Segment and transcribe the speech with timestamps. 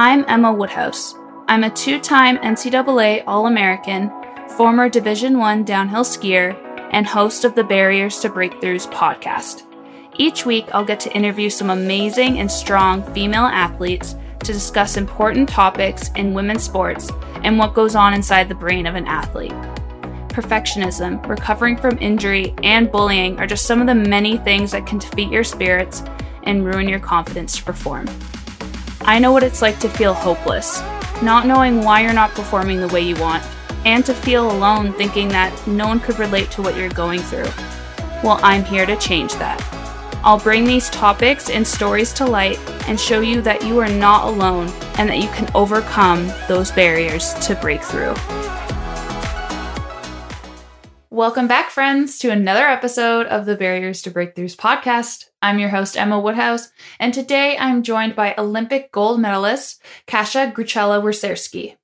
[0.00, 1.16] I'm Emma Woodhouse.
[1.48, 4.12] I'm a two-time NCAA All-American,
[4.56, 6.56] former Division 1 downhill skier,
[6.92, 9.64] and host of the Barriers to Breakthroughs podcast.
[10.16, 14.14] Each week, I'll get to interview some amazing and strong female athletes
[14.44, 17.10] to discuss important topics in women's sports
[17.42, 19.50] and what goes on inside the brain of an athlete.
[20.28, 25.00] Perfectionism, recovering from injury, and bullying are just some of the many things that can
[25.00, 26.04] defeat your spirits
[26.44, 28.06] and ruin your confidence to perform.
[29.08, 30.82] I know what it's like to feel hopeless,
[31.22, 33.42] not knowing why you're not performing the way you want,
[33.86, 37.48] and to feel alone thinking that no one could relate to what you're going through.
[38.22, 39.66] Well, I'm here to change that.
[40.22, 44.26] I'll bring these topics and stories to light and show you that you are not
[44.28, 48.14] alone and that you can overcome those barriers to break through.
[51.18, 55.30] Welcome back, friends, to another episode of the Barriers to Breakthroughs podcast.
[55.42, 61.74] I'm your host, Emma Woodhouse, and today I'm joined by Olympic gold medalist Kasia Gruchalla-Wesierski.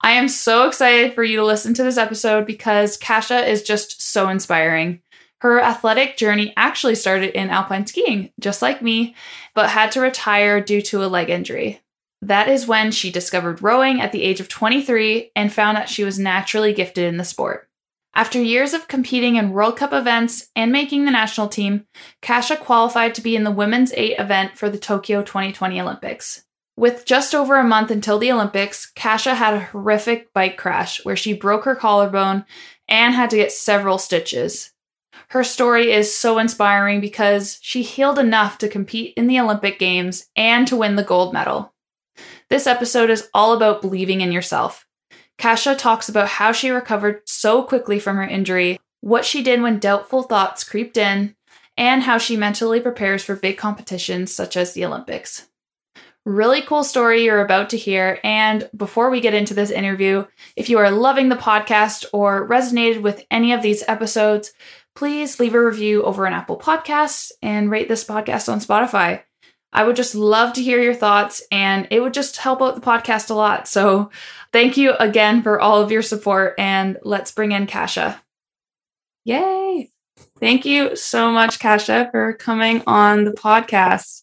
[0.00, 4.00] I am so excited for you to listen to this episode because Kasia is just
[4.00, 5.02] so inspiring.
[5.42, 9.14] Her athletic journey actually started in alpine skiing, just like me,
[9.54, 11.82] but had to retire due to a leg injury.
[12.22, 16.04] That is when she discovered rowing at the age of 23 and found that she
[16.04, 17.67] was naturally gifted in the sport.
[18.14, 21.86] After years of competing in World Cup events and making the national team,
[22.20, 26.44] Kasia qualified to be in the women's 8 event for the Tokyo 2020 Olympics.
[26.76, 31.16] With just over a month until the Olympics, Kasia had a horrific bike crash where
[31.16, 32.44] she broke her collarbone
[32.88, 34.72] and had to get several stitches.
[35.30, 40.26] Her story is so inspiring because she healed enough to compete in the Olympic Games
[40.34, 41.74] and to win the gold medal.
[42.48, 44.86] This episode is all about believing in yourself.
[45.38, 49.78] Kasia talks about how she recovered so quickly from her injury, what she did when
[49.78, 51.36] doubtful thoughts creeped in,
[51.76, 55.46] and how she mentally prepares for big competitions such as the Olympics.
[56.24, 58.18] Really cool story you're about to hear.
[58.22, 63.00] And before we get into this interview, if you are loving the podcast or resonated
[63.00, 64.52] with any of these episodes,
[64.94, 69.22] please leave a review over on Apple Podcasts and rate this podcast on Spotify.
[69.72, 72.80] I would just love to hear your thoughts and it would just help out the
[72.80, 73.68] podcast a lot.
[73.68, 74.10] So,
[74.52, 78.22] thank you again for all of your support and let's bring in Kasia.
[79.24, 79.90] Yay!
[80.40, 84.22] Thank you so much, Kasia, for coming on the podcast.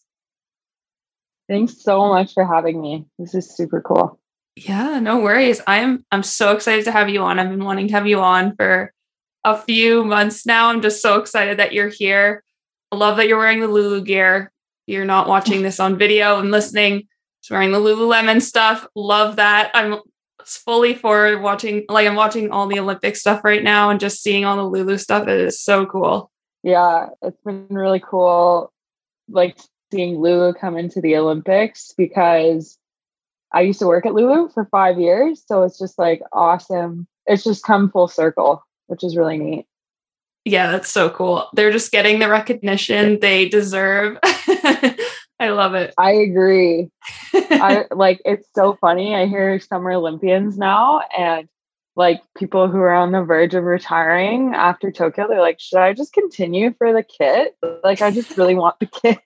[1.48, 3.06] Thanks so much for having me.
[3.18, 4.18] This is super cool.
[4.56, 5.60] Yeah, no worries.
[5.66, 7.38] I'm I'm so excited to have you on.
[7.38, 8.92] I've been wanting to have you on for
[9.44, 10.70] a few months now.
[10.70, 12.42] I'm just so excited that you're here.
[12.90, 14.50] I love that you're wearing the Lulu gear.
[14.86, 17.08] You're not watching this on video and listening.
[17.42, 18.86] Just wearing the Lululemon stuff.
[18.94, 19.70] Love that.
[19.74, 20.00] I'm
[20.44, 24.44] fully for watching like I'm watching all the Olympic stuff right now and just seeing
[24.44, 25.26] all the Lulu stuff.
[25.28, 26.30] It is so cool.
[26.62, 28.72] Yeah, it's been really cool
[29.28, 29.58] like
[29.92, 32.78] seeing Lulu come into the Olympics because
[33.52, 35.42] I used to work at Lulu for five years.
[35.46, 37.06] So it's just like awesome.
[37.26, 39.66] It's just come full circle which is really neat.
[40.46, 41.48] Yeah, that's so cool.
[41.54, 44.16] They're just getting the recognition they deserve.
[44.22, 45.92] I love it.
[45.98, 46.88] I agree.
[47.34, 49.16] I like it's so funny.
[49.16, 51.48] I hear summer Olympians now and
[51.96, 55.94] like people who are on the verge of retiring after Tokyo, they're like, should I
[55.94, 57.56] just continue for the kit?
[57.82, 59.18] Like I just really want the kit.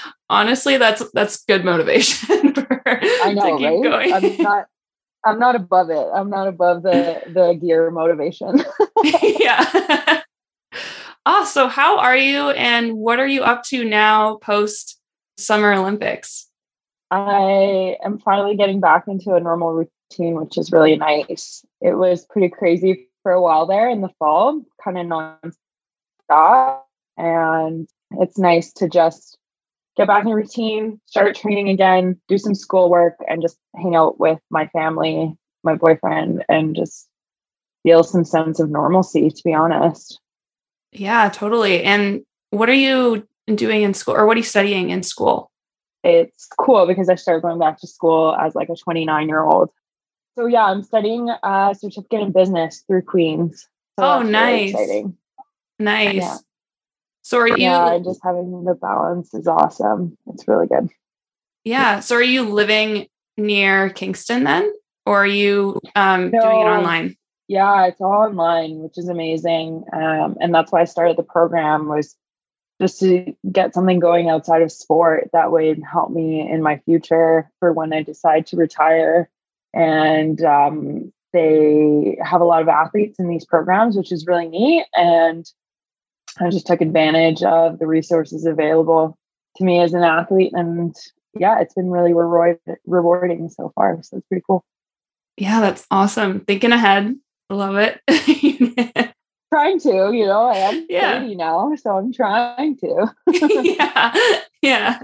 [0.30, 3.82] Honestly, that's that's good motivation for I know, to keep right?
[3.82, 4.12] going.
[4.12, 4.66] I'm not
[5.24, 6.06] I'm not above it.
[6.14, 8.62] I'm not above the the gear motivation.
[9.04, 10.22] yeah.
[11.26, 15.00] ah, so how are you and what are you up to now post
[15.36, 16.46] Summer Olympics?
[17.10, 21.64] I am finally getting back into a normal routine, which is really nice.
[21.80, 26.86] It was pretty crazy for a while there in the fall, kind of non-stop.
[27.16, 29.38] And it's nice to just
[29.98, 34.38] get back in routine, start training again, do some schoolwork, and just hang out with
[34.48, 37.08] my family, my boyfriend, and just
[37.82, 40.20] feel some sense of normalcy, to be honest.
[40.92, 41.82] Yeah, totally.
[41.82, 45.50] And what are you doing in school or what are you studying in school?
[46.04, 49.70] It's cool because I started going back to school as like a 29 year old.
[50.38, 53.66] So yeah, I'm studying a certificate in business through Queens.
[53.98, 54.72] So oh, nice.
[54.74, 55.06] Really
[55.80, 56.14] nice.
[56.14, 56.36] Yeah.
[57.28, 60.16] So are you Yeah, just having the balance is awesome.
[60.28, 60.88] It's really good.
[61.62, 62.00] Yeah.
[62.00, 64.72] So are you living near Kingston then?
[65.04, 67.16] Or are you um, no, doing it online?
[67.46, 69.84] Yeah, it's all online, which is amazing.
[69.92, 72.16] Um, and that's why I started the program was
[72.80, 77.50] just to get something going outside of sport that would help me in my future
[77.60, 79.28] for when I decide to retire.
[79.74, 84.86] And um, they have a lot of athletes in these programs, which is really neat.
[84.96, 85.44] And
[86.40, 89.16] I just took advantage of the resources available
[89.56, 90.94] to me as an athlete and
[91.38, 94.02] yeah, it's been really reward- rewarding so far.
[94.02, 94.64] So it's pretty cool.
[95.36, 96.40] Yeah, that's awesome.
[96.40, 97.14] Thinking ahead.
[97.50, 98.00] Love it.
[99.52, 101.20] trying to, you know, I am yeah.
[101.20, 103.14] 30 now, so I'm trying to.
[103.32, 104.40] yeah.
[104.62, 105.02] Yeah.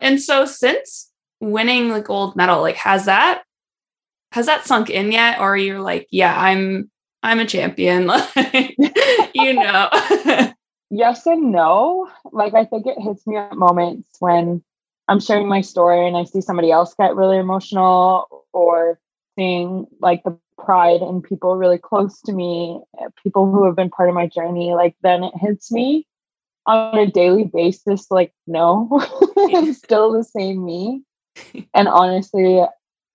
[0.00, 1.10] And so since
[1.40, 3.42] winning the gold medal, like has that
[4.32, 5.40] has that sunk in yet?
[5.40, 6.90] Or you're like, yeah, I'm
[7.22, 8.06] I'm a champion.
[8.06, 8.76] Like
[9.34, 9.88] you know.
[10.90, 12.08] Yes and no.
[12.32, 14.62] Like I think it hits me at moments when
[15.08, 18.98] I'm sharing my story and I see somebody else get really emotional or
[19.36, 22.80] seeing like the pride in people really close to me,
[23.22, 26.06] people who have been part of my journey, like then it hits me
[26.66, 28.10] on a daily basis.
[28.10, 28.88] Like, no,
[29.54, 31.02] I'm still the same me.
[31.74, 32.62] And honestly,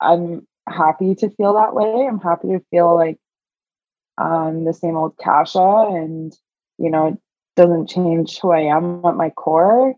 [0.01, 2.07] I'm happy to feel that way.
[2.07, 3.17] I'm happy to feel like
[4.17, 6.33] um the same old Kasia and
[6.77, 7.19] you know,
[7.61, 9.93] doesn't change who I am at my core,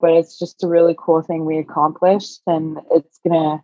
[0.00, 3.62] but it's just a really cool thing we accomplished and it's gonna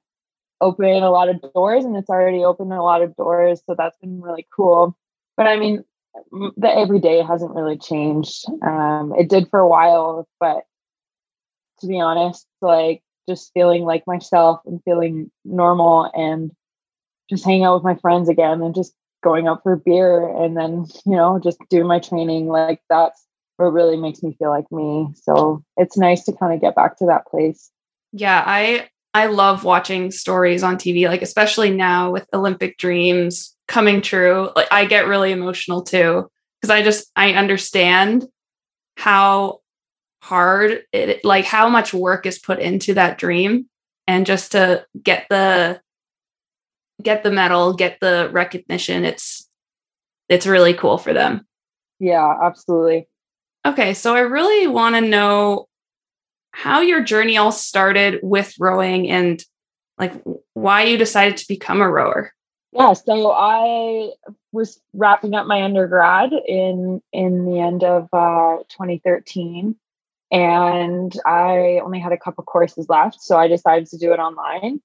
[0.60, 3.60] open a lot of doors and it's already opened a lot of doors.
[3.66, 4.96] So that's been really cool.
[5.36, 5.84] But I mean,
[6.30, 8.44] the everyday hasn't really changed.
[8.62, 10.62] Um, it did for a while, but
[11.80, 16.52] to be honest, like just feeling like myself and feeling normal and
[17.28, 20.86] just hanging out with my friends again and just going out for beer and then,
[21.04, 22.46] you know, just doing my training.
[22.46, 23.26] Like that's
[23.60, 25.08] what really makes me feel like me.
[25.14, 27.70] So it's nice to kind of get back to that place.
[28.12, 34.00] Yeah, I I love watching stories on TV, like especially now with Olympic dreams coming
[34.00, 34.50] true.
[34.56, 36.28] Like I get really emotional too
[36.60, 38.26] because I just I understand
[38.96, 39.60] how
[40.22, 43.66] hard it like how much work is put into that dream
[44.06, 45.80] and just to get the
[47.02, 49.46] get the medal, get the recognition, it's
[50.28, 51.46] it's really cool for them.
[51.98, 53.09] Yeah, absolutely.
[53.66, 55.68] Okay, so I really want to know
[56.52, 59.42] how your journey all started with rowing and
[59.98, 60.14] like
[60.54, 62.32] why you decided to become a rower.
[62.72, 64.12] Yeah, so I
[64.52, 69.76] was wrapping up my undergrad in in the end of uh, 2013,
[70.30, 74.80] and I only had a couple courses left, so I decided to do it online.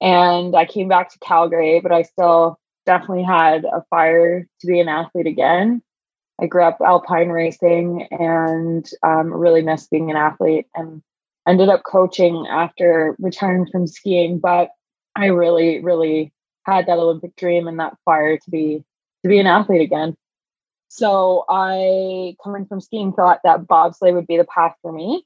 [0.00, 4.80] And I came back to Calgary, but I still definitely had a fire to be
[4.80, 5.82] an athlete again.
[6.40, 11.02] I grew up alpine racing and um, really missed being an athlete and
[11.46, 14.38] ended up coaching after retiring from skiing.
[14.38, 14.70] But
[15.16, 16.32] I really, really
[16.64, 18.84] had that Olympic dream and that fire to be
[19.22, 20.16] to be an athlete again.
[20.88, 25.24] So I, coming from skiing, thought that bobsleigh would be the path for me.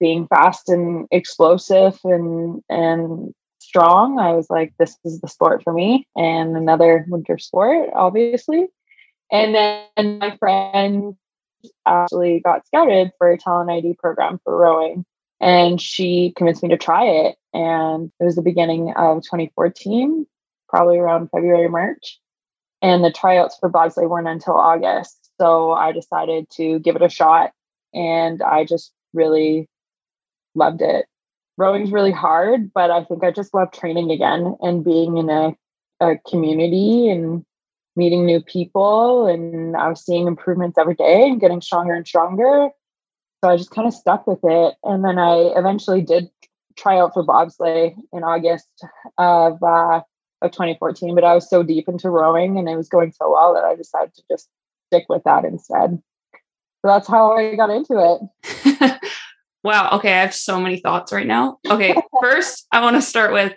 [0.00, 5.72] Being fast and explosive and and strong, I was like, this is the sport for
[5.72, 6.06] me.
[6.16, 8.68] And another winter sport, obviously.
[9.32, 11.16] And then my friend
[11.86, 15.04] actually got scouted for a talent ID program for rowing.
[15.40, 17.36] And she convinced me to try it.
[17.54, 20.26] And it was the beginning of 2014,
[20.68, 22.20] probably around February, March.
[22.82, 25.30] And the tryouts for bobsleigh weren't until August.
[25.40, 27.52] So I decided to give it a shot.
[27.94, 29.68] And I just really
[30.54, 31.06] loved it.
[31.56, 35.54] Rowing's really hard, but I think I just love training again and being in a,
[36.00, 37.44] a community and
[37.96, 42.70] meeting new people and I was seeing improvements every day and getting stronger and stronger.
[43.42, 44.74] So I just kind of stuck with it.
[44.84, 46.30] And then I eventually did
[46.76, 48.68] try out for bobsleigh in August
[49.18, 50.00] of uh,
[50.40, 51.14] of 2014.
[51.14, 53.74] But I was so deep into rowing and it was going so well that I
[53.74, 54.48] decided to just
[54.88, 56.02] stick with that instead.
[56.32, 59.00] So that's how I got into it.
[59.64, 59.90] wow.
[59.92, 60.12] Okay.
[60.12, 61.58] I have so many thoughts right now.
[61.68, 61.94] Okay.
[62.22, 63.52] First, I want to start with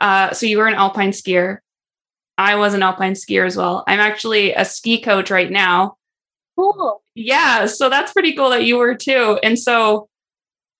[0.00, 1.58] uh, so you were an alpine skier
[2.38, 3.84] I was an alpine skier as well.
[3.88, 5.96] I'm actually a ski coach right now.
[6.56, 7.02] Cool.
[7.14, 7.66] Yeah.
[7.66, 9.38] So that's pretty cool that you were too.
[9.42, 10.08] And so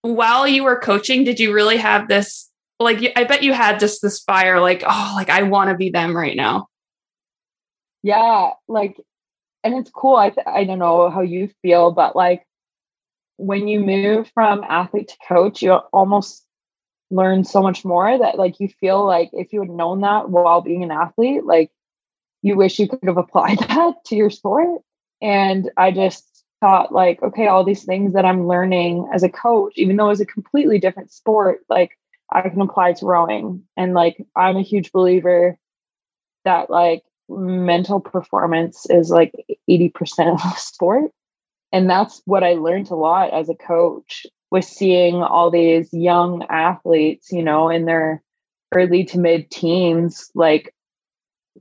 [0.02, 2.48] while you were coaching, did you really have this?
[2.78, 5.90] Like, I bet you had just this fire, like, oh, like I want to be
[5.90, 6.68] them right now.
[8.04, 8.50] Yeah.
[8.68, 8.96] Like,
[9.64, 10.14] and it's cool.
[10.14, 12.46] I, th- I don't know how you feel, but like
[13.36, 16.44] when you move from athlete to coach, you almost
[17.10, 20.60] learn so much more that like you feel like if you had known that while
[20.60, 21.70] being an athlete, like
[22.42, 24.80] you wish you could have applied that to your sport.
[25.20, 29.74] And I just thought like, okay, all these things that I'm learning as a coach,
[29.76, 31.98] even though it's a completely different sport, like
[32.30, 33.62] I can apply to rowing.
[33.76, 35.58] And like I'm a huge believer
[36.44, 39.32] that like mental performance is like
[39.68, 39.92] 80%
[40.32, 41.10] of the sport.
[41.72, 46.44] And that's what I learned a lot as a coach with seeing all these young
[46.48, 48.22] athletes, you know, in their
[48.74, 50.74] early to mid teens, like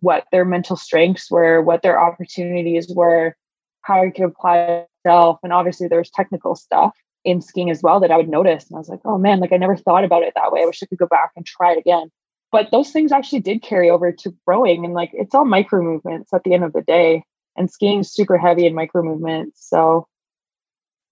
[0.02, 3.36] what their mental strengths were, what their opportunities were,
[3.82, 5.40] how I could apply myself.
[5.44, 8.68] And obviously there's technical stuff in skiing as well that I would notice.
[8.70, 10.62] And I was like, oh man, like I never thought about it that way.
[10.62, 12.10] I wish I could go back and try it again.
[12.52, 14.86] But those things actually did carry over to rowing.
[14.86, 17.24] And like it's all micro movements at the end of the day.
[17.58, 19.68] And skiing is super heavy in micro movements.
[19.68, 20.08] So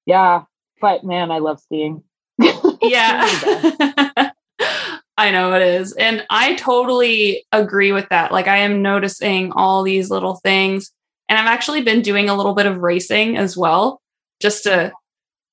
[0.05, 0.43] yeah.
[0.81, 2.03] But man, I love skiing.
[2.81, 4.31] yeah.
[5.17, 5.93] I know it is.
[5.93, 8.31] And I totally agree with that.
[8.31, 10.91] Like I am noticing all these little things.
[11.29, 14.01] And I've actually been doing a little bit of racing as well,
[14.41, 14.91] just to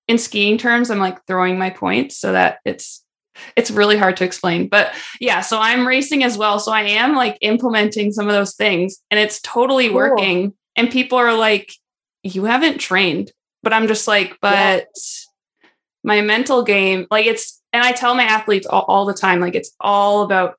[0.08, 3.04] in skiing terms, I'm like throwing my points so that it's
[3.56, 4.68] it's really hard to explain.
[4.68, 6.58] But yeah, so I'm racing as well.
[6.58, 9.96] So I am like implementing some of those things and it's totally cool.
[9.96, 10.54] working.
[10.76, 11.72] And people are like,
[12.22, 13.32] you haven't trained.
[13.62, 15.68] But I'm just like, but yeah.
[16.02, 19.54] my mental game, like it's, and I tell my athletes all, all the time, like
[19.54, 20.56] it's all about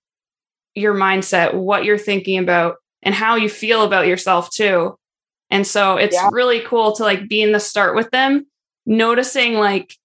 [0.74, 4.98] your mindset, what you're thinking about, and how you feel about yourself too.
[5.52, 6.30] And so it's yeah.
[6.32, 8.48] really cool to like be in the start with them
[8.86, 9.96] noticing like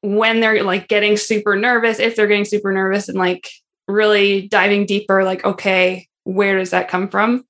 [0.00, 3.48] when they're like getting super nervous, if they're getting super nervous and like
[3.88, 7.44] really diving deeper, like, okay, where does that come from?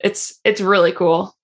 [0.00, 1.34] It's it's really cool.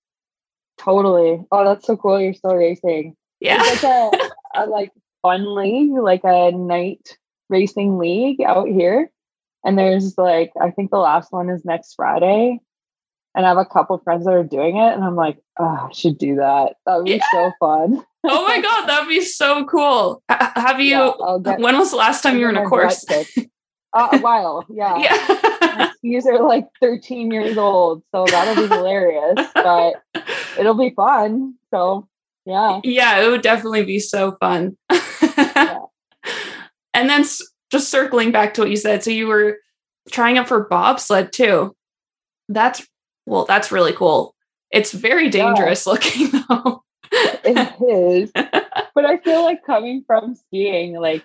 [0.79, 1.45] Totally.
[1.51, 2.21] Oh, that's so cool.
[2.21, 3.17] You're still racing.
[3.41, 3.59] Yeah.
[3.61, 7.17] It's like a, a like fun league, like a night
[7.49, 9.11] racing league out here.
[9.65, 12.61] And there's like, I think the last one is next Friday
[13.35, 15.93] and I have a couple friends that are doing it, and I'm like, oh, I
[15.93, 16.75] should do that.
[16.87, 17.25] That would be yeah.
[17.33, 18.05] so fun.
[18.25, 20.23] oh my god, that'd be so cool.
[20.29, 20.97] have you?
[20.97, 23.05] Yeah, get, when was the last time you were in a course?
[23.93, 24.99] uh, a while, yeah.
[24.99, 25.54] yeah.
[26.03, 29.49] These are like 13 years old, so that'll be hilarious.
[29.55, 30.03] But
[30.59, 31.55] it'll be fun.
[31.71, 32.09] So
[32.45, 34.77] yeah, yeah, it would definitely be so fun.
[34.91, 35.79] yeah.
[36.97, 37.25] And then
[37.73, 39.59] just circling back to what you said, so you were
[40.13, 41.75] trying out for bobsled too.
[42.49, 42.87] That's
[43.27, 44.37] well, that's really cool.
[44.71, 45.93] It's very dangerous yeah.
[45.93, 46.85] looking though.
[47.11, 48.31] it is.
[48.33, 51.25] But I feel like coming from skiing, like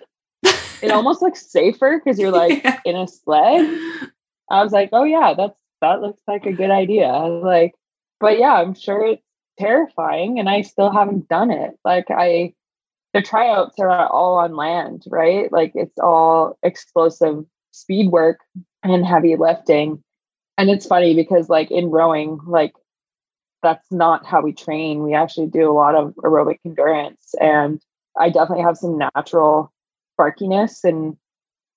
[0.82, 2.80] it almost looks safer because you're like yeah.
[2.84, 4.10] in a sled.
[4.50, 7.06] I was like, oh yeah, that's that looks like a good idea.
[7.06, 7.74] I was Like,
[8.20, 9.22] but yeah, I'm sure it's
[9.58, 11.72] terrifying and I still haven't done it.
[11.84, 12.54] Like I
[13.14, 15.50] the tryouts are all on land, right?
[15.52, 18.40] Like it's all explosive speed work
[18.82, 20.02] and heavy lifting
[20.60, 22.74] and it's funny because like in rowing like
[23.62, 27.80] that's not how we train we actually do a lot of aerobic endurance and
[28.18, 29.72] i definitely have some natural
[30.18, 31.16] sparkiness and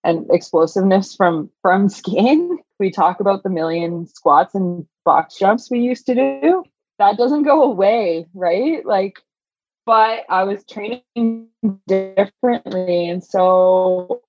[0.04, 5.80] and explosiveness from from skiing we talk about the million squats and box jumps we
[5.80, 6.64] used to do
[7.00, 9.20] that doesn't go away right like
[9.86, 11.48] but i was training
[11.88, 14.22] differently and so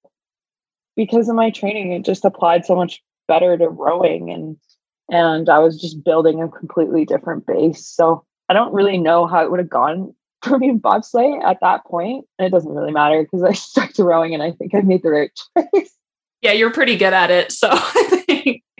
[0.96, 4.56] because of my training it just applied so much better to rowing and
[5.10, 7.86] and I was just building a completely different base.
[7.86, 11.58] So I don't really know how it would have gone for me in bobsleigh at
[11.60, 12.26] that point.
[12.38, 15.02] And it doesn't really matter because I stuck to rowing and I think I made
[15.02, 15.30] the right
[15.74, 15.90] choice.
[16.40, 17.52] Yeah, you're pretty good at it.
[17.52, 17.70] So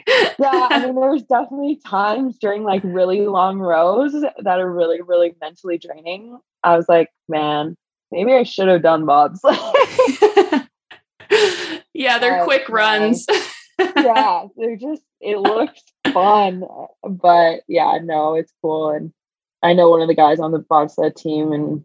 [0.06, 5.34] yeah, I mean, there's definitely times during like really long rows that are really, really
[5.40, 6.38] mentally draining.
[6.62, 7.76] I was like, man,
[8.10, 10.68] maybe I should have done bobsleigh.
[11.94, 13.26] yeah, they're quick runs
[13.96, 15.80] yeah, they're just it looks
[16.12, 16.64] fun,
[17.02, 19.12] but yeah, no, it's cool, and
[19.62, 21.84] I know one of the guys on the bobsled team, and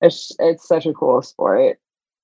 [0.00, 1.78] it's it's such a cool sport.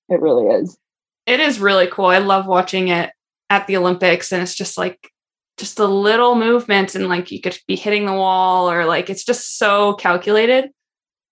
[0.09, 0.79] It really is.
[1.27, 2.07] It is really cool.
[2.07, 3.11] I love watching it
[3.51, 5.11] at the Olympics, and it's just like
[5.57, 9.25] just the little movements, and like you could be hitting the wall, or like it's
[9.25, 10.71] just so calculated.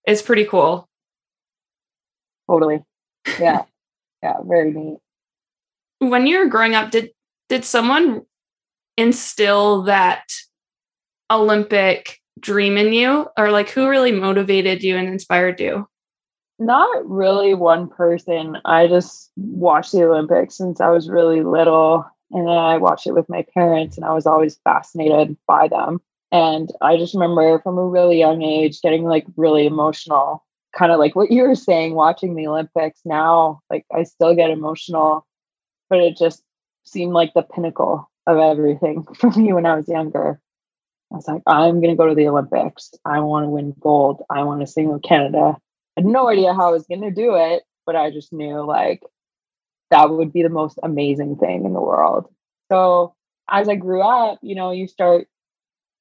[0.05, 0.87] It's pretty cool.
[2.49, 2.83] Totally.
[3.39, 3.63] Yeah.
[4.21, 4.37] yeah.
[4.43, 4.97] Very neat.
[5.99, 7.11] When you were growing up, did
[7.49, 8.21] did someone
[8.97, 10.23] instill that
[11.31, 13.27] Olympic dream in you?
[13.37, 15.87] Or like who really motivated you and inspired you?
[16.59, 18.57] Not really one person.
[18.65, 22.05] I just watched the Olympics since I was really little.
[22.33, 26.01] And then I watched it with my parents, and I was always fascinated by them.
[26.31, 30.43] And I just remember from a really young age getting like really emotional,
[30.75, 33.61] kind of like what you were saying, watching the Olympics now.
[33.69, 35.27] Like I still get emotional,
[35.91, 36.41] but it just
[36.85, 40.41] seemed like the pinnacle of everything for me when I was younger.
[41.11, 42.91] I was like, I'm going to go to the Olympics.
[43.05, 44.23] I want to win gold.
[44.31, 45.55] I want to sing with Canada.
[45.95, 48.61] I had no idea how I was going to do it, but I just knew
[48.61, 49.03] like
[49.93, 52.27] that would be the most amazing thing in the world.
[52.71, 53.13] So
[53.47, 55.27] as I grew up, you know, you start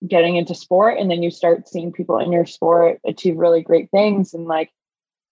[0.09, 3.91] getting into sport and then you start seeing people in your sport achieve really great
[3.91, 4.71] things and like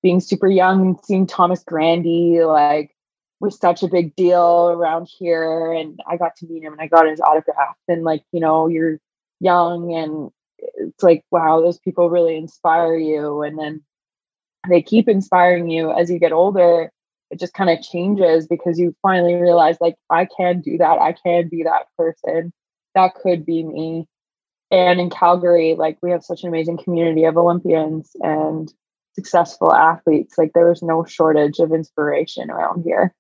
[0.03, 2.95] being super young, and seeing Thomas Grandi, like
[3.41, 6.87] was such a big deal around here and I got to meet him and I
[6.87, 9.01] got his autograph and like you know you're
[9.41, 13.83] young and it's like wow those people really inspire you and then
[14.69, 16.93] they keep inspiring you as you get older.
[17.31, 20.99] It just kind of changes because you finally realize, like, I can do that.
[21.01, 22.53] I can be that person.
[22.95, 24.07] That could be me.
[24.71, 28.73] And in Calgary, like, we have such an amazing community of Olympians and
[29.15, 30.37] successful athletes.
[30.39, 33.15] Like, there is no shortage of inspiration around here.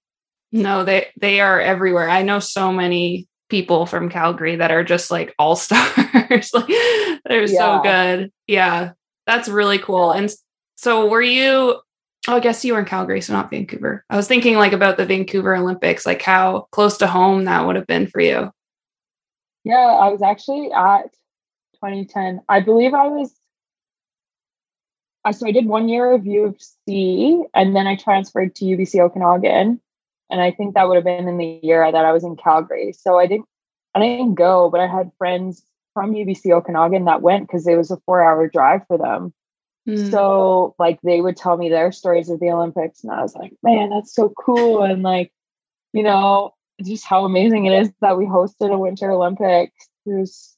[0.52, 2.08] No, they they are everywhere.
[2.08, 6.50] I know so many people from Calgary that are just like all stars.
[6.54, 6.68] like
[7.24, 7.46] they're yeah.
[7.46, 8.32] so good.
[8.46, 8.92] Yeah.
[9.26, 10.12] That's really cool.
[10.12, 10.30] And
[10.76, 11.80] so were you
[12.30, 14.04] oh, I guess you were in Calgary, so not Vancouver.
[14.08, 17.76] I was thinking like about the Vancouver Olympics, like how close to home that would
[17.76, 18.50] have been for you.
[19.64, 21.12] Yeah, I was actually at
[21.74, 22.40] 2010.
[22.48, 23.34] I believe I was
[25.24, 28.64] I so I did one year of U of C and then I transferred to
[28.64, 29.80] UBC Okanagan
[30.30, 32.92] and I think that would have been in the year that I was in Calgary.
[32.92, 33.46] So I didn't
[33.94, 37.90] I didn't go, but I had friends from UBC Okanagan that went because it was
[37.90, 39.34] a four hour drive for them.
[39.88, 40.10] Mm.
[40.10, 43.52] So like they would tell me their stories of the Olympics, and I was like,
[43.62, 44.82] man, that's so cool.
[44.82, 45.32] And like,
[45.92, 49.88] you know, just how amazing it is that we hosted a Winter Olympics.
[50.06, 50.56] It was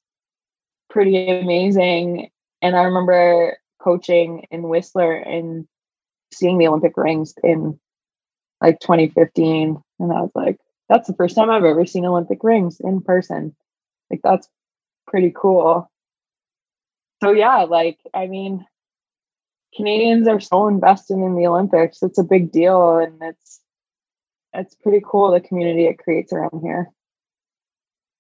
[0.91, 2.31] pretty amazing.
[2.61, 5.67] And I remember coaching in Whistler and
[6.33, 7.79] seeing the Olympic rings in
[8.61, 9.83] like 2015.
[9.99, 13.57] And I was like, that's the first time I've ever seen Olympic rings in person.
[14.11, 14.49] Like, that's
[15.07, 15.91] pretty cool.
[17.23, 18.67] So, yeah, like, I mean,
[19.77, 22.03] Canadians are so invested in the Olympics.
[22.03, 22.99] It's a big deal.
[22.99, 23.61] And it's,
[24.53, 26.91] it's pretty cool the community it creates around here.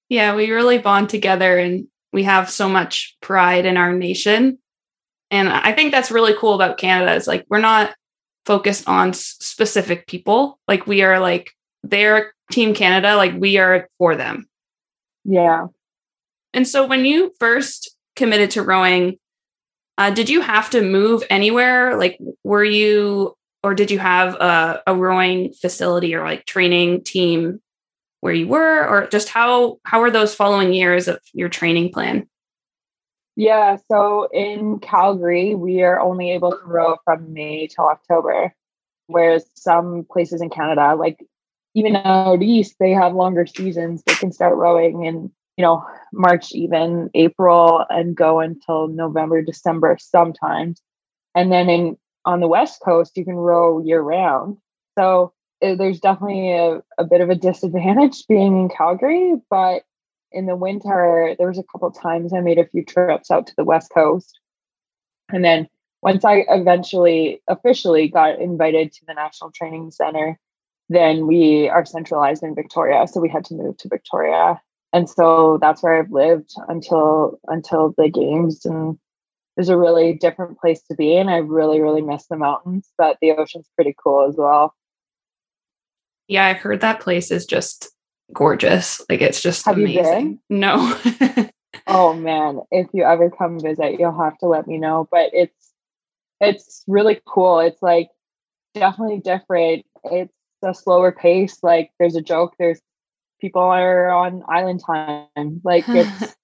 [0.09, 4.59] Yeah, we really bond together and we have so much pride in our nation.
[5.30, 7.94] And I think that's really cool about Canada is like we're not
[8.44, 10.59] focused on specific people.
[10.68, 14.47] Like we are like they're Team Canada, like we are for them.
[15.25, 15.68] Yeah.
[16.52, 19.18] And so when you first committed to rowing,
[19.99, 21.97] uh, did you have to move anywhere?
[21.97, 27.61] Like were you or did you have a, a rowing facility or like training team
[28.21, 32.28] where you were or just how how were those following years of your training plan?
[33.35, 38.55] Yeah, so in Calgary, we are only able to row from May till October,
[39.07, 41.19] whereas some places in Canada, like
[41.75, 44.02] even out east, they have longer seasons.
[44.05, 49.97] They can start rowing in, you know, March, even April, and go until November, December
[50.00, 50.80] sometimes.
[51.34, 54.58] And then in on the west coast, you can row year round.
[54.99, 59.82] So eh, there's definitely a, a bit of a disadvantage being in Calgary, but
[60.30, 63.54] in the winter, there was a couple times I made a few trips out to
[63.56, 64.38] the West Coast.
[65.30, 65.69] And then
[66.02, 70.38] once I eventually officially got invited to the National Training Center,
[70.88, 73.06] then we are centralized in Victoria.
[73.06, 74.60] So we had to move to Victoria.
[74.93, 78.65] And so that's where I've lived until until the games.
[78.65, 78.99] And
[79.57, 81.17] there's a really different place to be.
[81.17, 84.75] And I really, really miss the mountains, but the ocean's pretty cool as well.
[86.28, 87.91] Yeah, I've heard that place is just
[88.33, 89.00] gorgeous.
[89.09, 90.41] Like it's just have amazing.
[90.49, 90.99] No.
[91.87, 95.09] oh man, if you ever come visit, you'll have to let me know.
[95.11, 95.73] But it's
[96.41, 97.61] it's really cool.
[97.61, 98.09] It's like
[98.75, 99.85] definitely different.
[100.05, 101.59] It's a slower pace.
[101.63, 102.55] Like there's a joke.
[102.59, 102.81] There's
[103.43, 105.61] people are on island time.
[105.63, 106.35] Like it's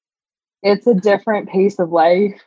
[0.63, 2.43] it's a different pace of life.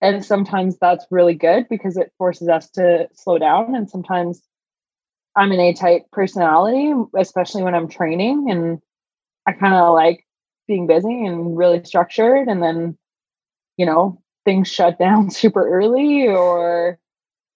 [0.00, 3.76] And sometimes that's really good because it forces us to slow down.
[3.76, 4.42] And sometimes
[5.36, 8.50] I'm an A type personality, especially when I'm training.
[8.50, 8.80] And
[9.46, 10.26] I kind of like
[10.66, 12.48] being busy and really structured.
[12.48, 12.98] And then,
[13.76, 16.98] you know, things shut down super early or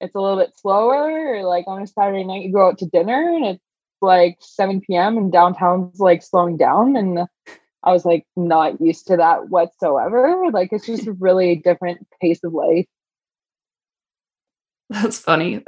[0.01, 1.39] it's a little bit slower.
[1.39, 3.66] Or like on a Saturday night, you go out to dinner and it's
[4.07, 5.17] like 7 p.m.
[5.17, 6.97] and downtown's like slowing down.
[6.97, 7.27] And
[7.83, 10.51] I was like not used to that whatsoever.
[10.51, 12.87] Like it's just a really different pace of life.
[14.89, 15.63] That's funny.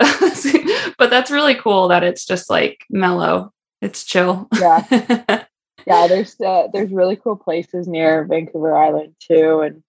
[0.99, 3.53] but that's really cool that it's just like mellow.
[3.81, 4.49] It's chill.
[4.59, 5.45] yeah.
[5.87, 9.83] Yeah, there's uh, there's really cool places near Vancouver Island too and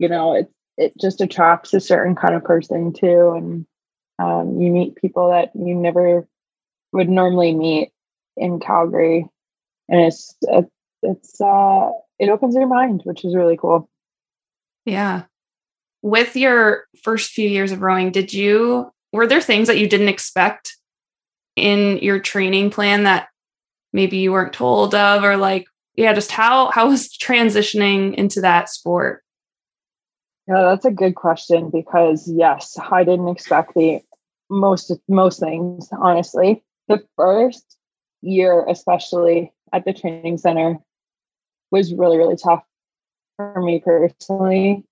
[0.00, 3.66] you know, it it just attracts a certain kind of person too and
[4.18, 6.26] um, you meet people that you never
[6.96, 7.92] would normally meet
[8.36, 9.28] in Calgary
[9.88, 10.36] and it's
[11.02, 13.88] it's uh it opens your mind, which is really cool.
[14.84, 15.24] Yeah
[16.06, 20.08] with your first few years of rowing, did you were there things that you didn't
[20.08, 20.76] expect
[21.56, 23.26] in your training plan that
[23.92, 28.68] maybe you weren't told of or like yeah, just how how was transitioning into that
[28.68, 29.24] sport?
[30.46, 34.00] Yeah, that's a good question because yes, I didn't expect the
[34.48, 36.62] most most things, honestly.
[36.88, 37.76] The first
[38.22, 40.78] year, especially at the training center,
[41.70, 42.62] was really, really tough
[43.36, 44.84] for me personally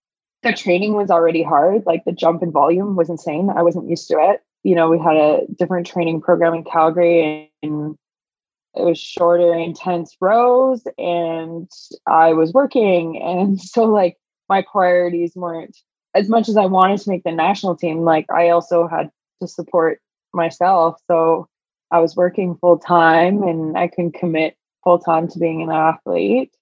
[0.44, 1.84] the training was already hard.
[1.86, 3.50] Like the jump in volume was insane.
[3.50, 4.42] I wasn't used to it.
[4.62, 7.96] You know, we had a different training program in Calgary and
[8.76, 11.68] it was shorter, intense rows, and
[12.06, 13.20] I was working.
[13.24, 14.16] And so, like,
[14.48, 15.76] my priorities weren't
[16.14, 19.48] as much as I wanted to make the national team, like, I also had to
[19.48, 20.00] support
[20.32, 21.00] myself.
[21.08, 21.48] So,
[21.94, 26.52] I was working full time and I couldn't commit full time to being an athlete.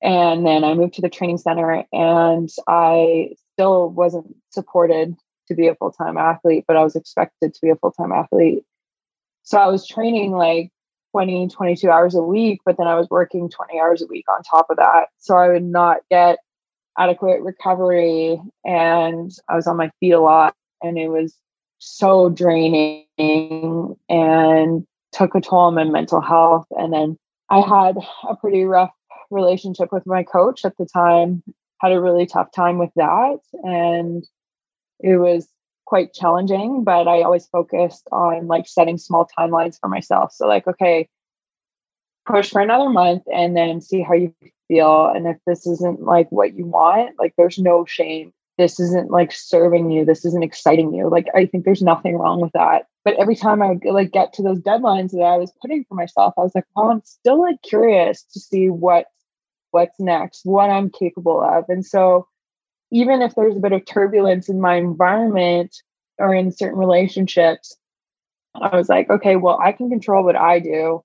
[0.00, 5.16] And then I moved to the training center and I still wasn't supported
[5.48, 8.10] to be a full time athlete, but I was expected to be a full time
[8.10, 8.64] athlete.
[9.42, 10.70] So I was training like
[11.10, 14.42] 20, 22 hours a week, but then I was working 20 hours a week on
[14.44, 15.08] top of that.
[15.18, 16.38] So I would not get
[16.96, 21.36] adequate recovery and I was on my feet a lot and it was
[21.84, 23.04] so draining
[24.08, 26.66] and took a toll on my mental health.
[26.70, 27.18] And then
[27.50, 27.96] I had
[28.28, 28.92] a pretty rough
[29.30, 31.42] relationship with my coach at the time,
[31.80, 33.38] had a really tough time with that.
[33.62, 34.24] And
[35.00, 35.46] it was
[35.84, 40.32] quite challenging, but I always focused on like setting small timelines for myself.
[40.32, 41.08] So, like, okay,
[42.26, 44.34] push for another month and then see how you
[44.68, 45.06] feel.
[45.14, 48.32] And if this isn't like what you want, like, there's no shame.
[48.56, 50.04] This isn't like serving you.
[50.04, 51.08] This isn't exciting you.
[51.08, 52.86] Like, I think there's nothing wrong with that.
[53.04, 56.34] But every time I like get to those deadlines that I was putting for myself,
[56.38, 59.06] I was like, well, I'm still like curious to see what
[59.72, 61.64] what's next, what I'm capable of.
[61.68, 62.28] And so
[62.92, 65.74] even if there's a bit of turbulence in my environment
[66.18, 67.76] or in certain relationships,
[68.54, 71.02] I was like, okay, well, I can control what I do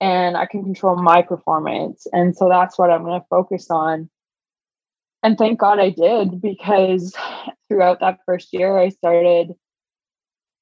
[0.00, 2.06] and I can control my performance.
[2.12, 4.08] And so that's what I'm going to focus on.
[5.24, 7.16] And thank God I did because
[7.68, 9.54] throughout that first year, I started,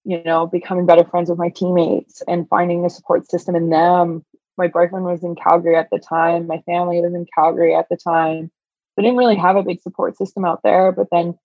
[0.05, 4.25] you know, becoming better friends with my teammates and finding a support system in them.
[4.57, 7.96] My boyfriend was in Calgary at the time, my family was in Calgary at the
[7.96, 8.53] time.
[8.98, 11.37] I didn't really have a big support system out there but then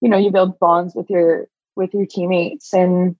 [0.00, 3.16] you know you build bonds with your with your teammates and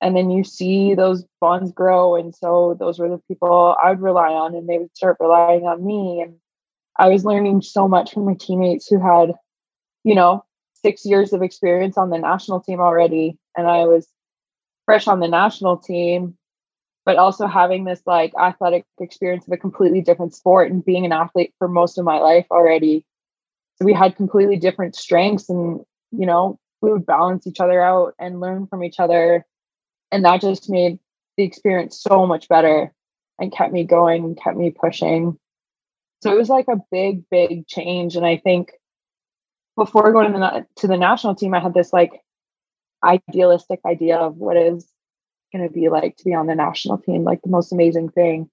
[0.00, 2.16] and then you see those bonds grow.
[2.16, 5.64] And so those were the people i would rely on and they would start relying
[5.64, 6.20] on me.
[6.20, 6.36] And
[6.98, 9.32] i was learning so much from my teammates who had
[10.04, 14.08] you know six years of experience on the national team already and i was
[14.84, 16.36] fresh on the national team
[17.06, 21.12] but also having this like athletic experience of a completely different sport and being an
[21.12, 23.06] athlete for most of my life already.
[23.76, 25.80] So we had completely different strengths and,
[26.10, 29.46] you know, we would balance each other out and learn from each other.
[30.10, 30.98] And that just made
[31.36, 32.92] the experience so much better
[33.38, 35.38] and kept me going and kept me pushing.
[36.22, 38.16] So it was like a big, big change.
[38.16, 38.72] And I think
[39.76, 42.22] before going to the, to the national team, I had this like
[43.04, 44.88] idealistic idea of what is
[45.52, 48.50] going to be like to be on the national team, like the most amazing thing.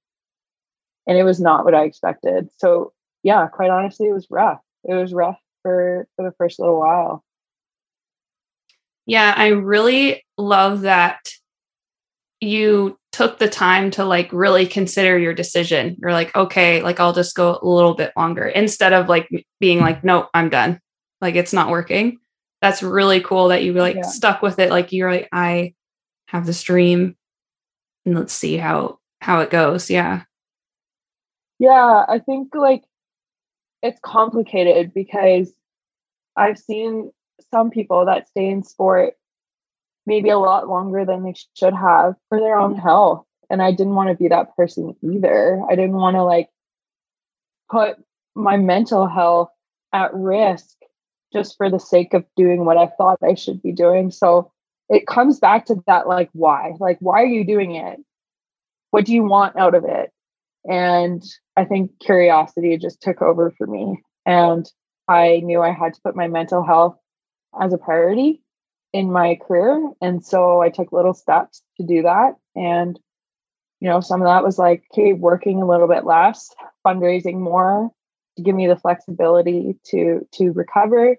[1.07, 2.49] And it was not what I expected.
[2.57, 4.61] So yeah, quite honestly, it was rough.
[4.83, 7.23] It was rough for for the first little while.
[9.05, 11.19] Yeah, I really love that
[12.39, 15.95] you took the time to like really consider your decision.
[16.01, 19.79] You're like, okay, like I'll just go a little bit longer instead of like being
[19.79, 20.81] like, nope, I'm done.
[21.21, 22.19] Like it's not working.
[22.61, 24.01] That's really cool that you like yeah.
[24.01, 24.71] stuck with it.
[24.71, 25.73] Like you're like, I
[26.33, 27.15] have the stream
[28.05, 30.23] and let's see how how it goes yeah
[31.59, 32.83] yeah i think like
[33.81, 35.53] it's complicated because
[36.35, 37.11] i've seen
[37.51, 39.13] some people that stay in sport
[40.05, 43.25] maybe a lot longer than they should have for their own health.
[43.49, 45.61] And i didn't want to be that person either.
[45.69, 46.49] I didn't want to like
[47.69, 47.97] put
[48.35, 49.49] my mental health
[49.93, 50.75] at risk
[51.31, 54.11] just for the sake of doing what i thought i should be doing.
[54.11, 54.51] So
[54.89, 56.73] it comes back to that like why?
[56.79, 57.99] Like why are you doing it?
[58.91, 60.11] What do you want out of it?
[60.65, 61.23] And
[61.55, 64.01] i think curiosity just took over for me.
[64.25, 64.69] And
[65.07, 66.97] i knew i had to put my mental health
[67.59, 68.42] as a priority
[68.93, 72.99] in my career and so i took little steps to do that and
[73.79, 76.53] you know some of that was like okay working a little bit less
[76.85, 77.89] fundraising more
[78.37, 81.15] to give me the flexibility to to recover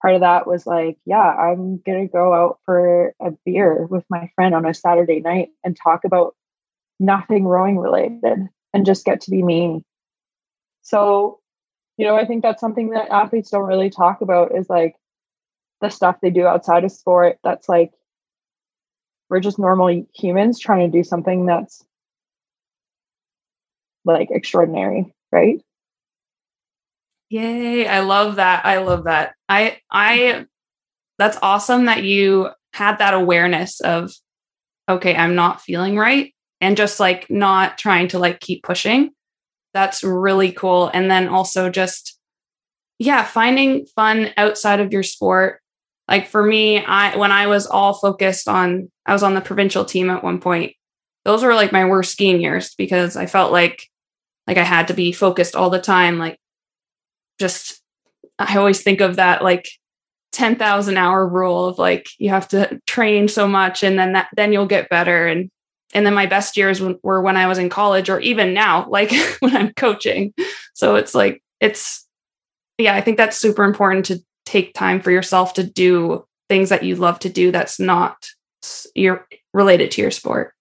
[0.00, 4.30] part of that was like, yeah, I'm to go out for a beer with my
[4.34, 6.34] friend on a Saturday night and talk about
[6.98, 9.84] nothing rowing related and just get to be me.
[10.82, 11.40] So,
[11.96, 14.96] you know, I think that's something that athletes don't really talk about is like
[15.80, 17.92] the stuff they do outside of sport that's like
[19.28, 21.84] we're just normal humans trying to do something that's
[24.04, 25.62] like extraordinary, right?
[27.30, 28.66] Yay, I love that.
[28.66, 29.34] I love that.
[29.48, 30.46] I I
[31.18, 34.12] that's awesome that you had that awareness of
[34.88, 39.10] okay, I'm not feeling right and just like not trying to like keep pushing.
[39.72, 40.90] That's really cool.
[40.92, 42.18] And then also just
[42.98, 45.62] yeah, finding fun outside of your sport.
[46.10, 49.84] Like for me, I when I was all focused on I was on the provincial
[49.84, 50.74] team at one point.
[51.24, 53.86] Those were like my worst skiing years because I felt like
[54.46, 56.38] like I had to be focused all the time like
[57.38, 57.80] just
[58.38, 59.68] I always think of that like
[60.32, 64.52] 10,000 hour rule of like you have to train so much and then that then
[64.52, 65.50] you'll get better and
[65.92, 69.12] and then my best years were when I was in college or even now like
[69.40, 70.34] when I'm coaching
[70.74, 72.06] so it's like it's
[72.78, 74.20] yeah I think that's super important to
[74.50, 78.26] take time for yourself to do things that you love to do that's not
[78.94, 80.54] you're related to your sport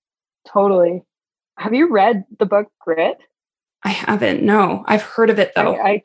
[0.48, 1.02] totally
[1.58, 3.18] have you read the book grit
[3.84, 6.02] I haven't no I've heard of it though I, I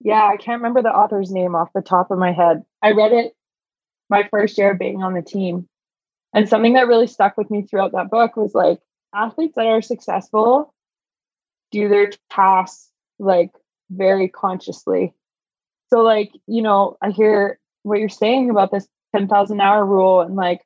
[0.00, 2.64] yeah, I can't remember the author's name off the top of my head.
[2.82, 3.34] I read it
[4.08, 5.68] my first year of being on the team.
[6.32, 8.78] And something that really stuck with me throughout that book was like
[9.14, 10.72] athletes that are successful
[11.72, 13.50] do their tasks like
[13.90, 15.14] very consciously.
[15.92, 20.34] So, like, you know, I hear what you're saying about this 10,000 hour rule and
[20.34, 20.62] like,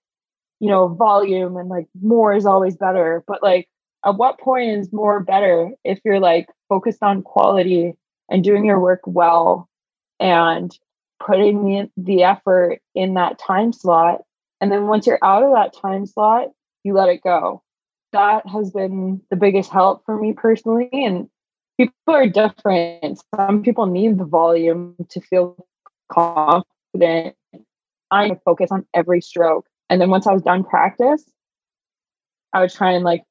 [0.60, 3.22] you know, volume and like more is always better.
[3.26, 3.68] But like,
[4.04, 7.94] at what point is more better if you're like focused on quality
[8.30, 9.68] and doing your work well
[10.18, 10.76] and
[11.24, 14.22] putting the, the effort in that time slot.
[14.60, 16.48] And then once you're out of that time slot,
[16.82, 17.62] you let it go.
[18.12, 20.88] That has been the biggest help for me personally.
[20.92, 21.28] And
[21.80, 23.22] people are different.
[23.34, 25.56] Some people need the volume to feel
[26.12, 27.36] confident.
[28.10, 29.66] I focus on every stroke.
[29.88, 31.24] And then once I was done practice,
[32.52, 33.24] I would try and like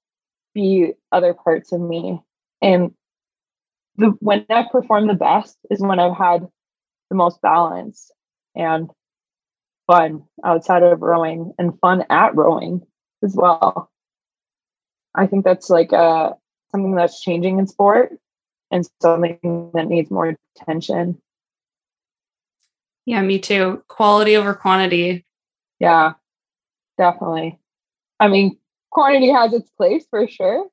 [0.55, 2.21] be other parts of me.
[2.62, 2.91] And
[3.97, 6.47] the when I've performed the best is when I've had
[7.09, 8.12] the most balance
[8.55, 8.89] and
[9.85, 12.81] fun outside of rowing and fun at rowing
[13.23, 13.91] as well.
[15.13, 16.31] I think that's like uh,
[16.71, 18.13] something that's changing in sport
[18.71, 21.21] and something that needs more attention.
[23.05, 23.84] Yeah, me too.
[23.88, 25.25] Quality over quantity.
[25.79, 26.13] Yeah,
[26.97, 27.60] definitely.
[28.19, 28.58] I mean,
[28.91, 30.67] quantity has its place for sure.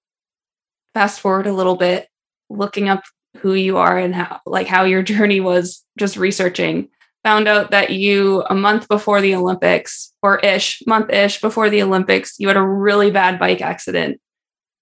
[0.92, 2.08] Fast forward a little bit,
[2.50, 3.04] looking up
[3.36, 6.88] who you are and how like how your journey was just researching
[7.22, 11.82] found out that you a month before the olympics or ish month ish before the
[11.82, 14.20] olympics you had a really bad bike accident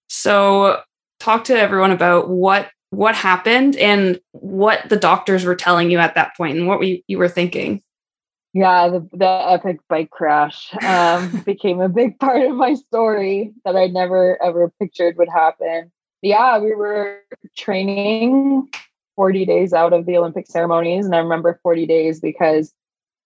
[0.07, 0.79] so
[1.19, 6.15] talk to everyone about what what happened and what the doctors were telling you at
[6.15, 7.81] that point and what you, you were thinking
[8.53, 13.75] yeah the, the epic bike crash um, became a big part of my story that
[13.75, 15.91] i never ever pictured would happen
[16.25, 17.21] yeah, we were
[17.55, 18.67] training
[19.15, 21.05] 40 days out of the Olympic ceremonies.
[21.05, 22.73] And I remember 40 days because,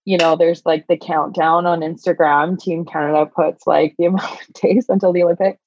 [0.03, 2.59] you know, there's like the countdown on Instagram.
[2.59, 5.59] Team Canada puts like the amount of days until the Olympics.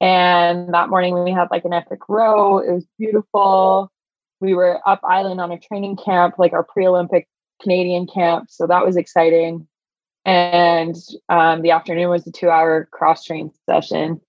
[0.00, 2.58] And that morning we had like an epic row.
[2.58, 3.90] It was beautiful.
[4.40, 7.28] We were up island on a training camp, like our pre Olympic
[7.62, 8.50] Canadian camp.
[8.50, 9.66] So that was exciting.
[10.26, 10.96] And
[11.28, 14.20] um, the afternoon was a two hour cross train session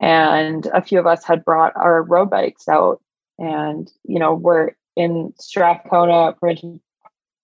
[0.00, 3.00] and a few of us had brought our road bikes out
[3.38, 6.80] and you know we're in strathcona provincial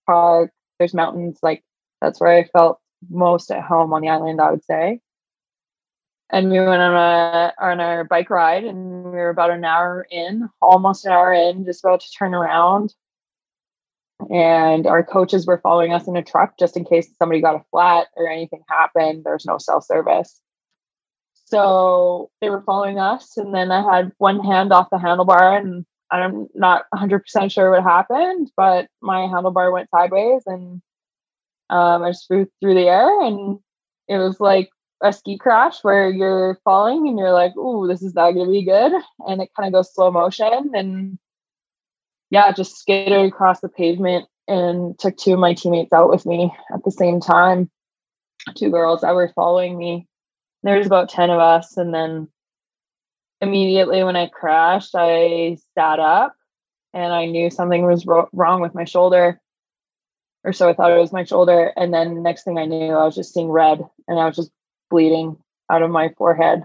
[0.06, 1.62] park there's mountains like
[2.00, 5.00] that's where i felt most at home on the island i would say
[6.30, 10.06] and we went on a on our bike ride and we were about an hour
[10.10, 12.94] in almost an hour in just about to turn around.
[14.30, 17.64] And our coaches were following us in a truck just in case somebody got a
[17.70, 19.22] flat or anything happened.
[19.24, 20.40] There's no cell service.
[21.34, 25.86] So they were following us, and then I had one hand off the handlebar, and
[26.10, 30.82] I'm not 100% sure what happened, but my handlebar went sideways and
[31.70, 33.58] um, I just flew through the air, and
[34.08, 34.70] it was like
[35.02, 38.52] a ski crash where you're falling and you're like, "Ooh, this is not going to
[38.52, 38.92] be good,"
[39.26, 41.18] and it kind of goes slow motion, and
[42.30, 46.52] yeah, just skated across the pavement and took two of my teammates out with me
[46.72, 47.70] at the same time.
[48.56, 50.06] Two girls that were following me
[50.62, 52.28] There was about 10 of us and then
[53.40, 56.34] immediately when i crashed i sat up
[56.94, 59.40] and i knew something was ro- wrong with my shoulder
[60.44, 63.04] or so i thought it was my shoulder and then next thing i knew i
[63.04, 64.50] was just seeing red and i was just
[64.90, 65.36] bleeding
[65.70, 66.64] out of my forehead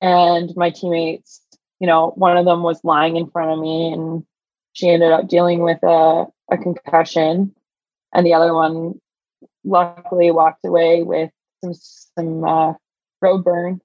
[0.00, 1.40] and my teammates
[1.80, 4.24] you know one of them was lying in front of me and
[4.72, 7.52] she ended up dealing with a, a concussion
[8.12, 8.94] and the other one
[9.64, 11.30] luckily walked away with
[11.62, 12.74] some some uh,
[13.20, 13.80] road burn.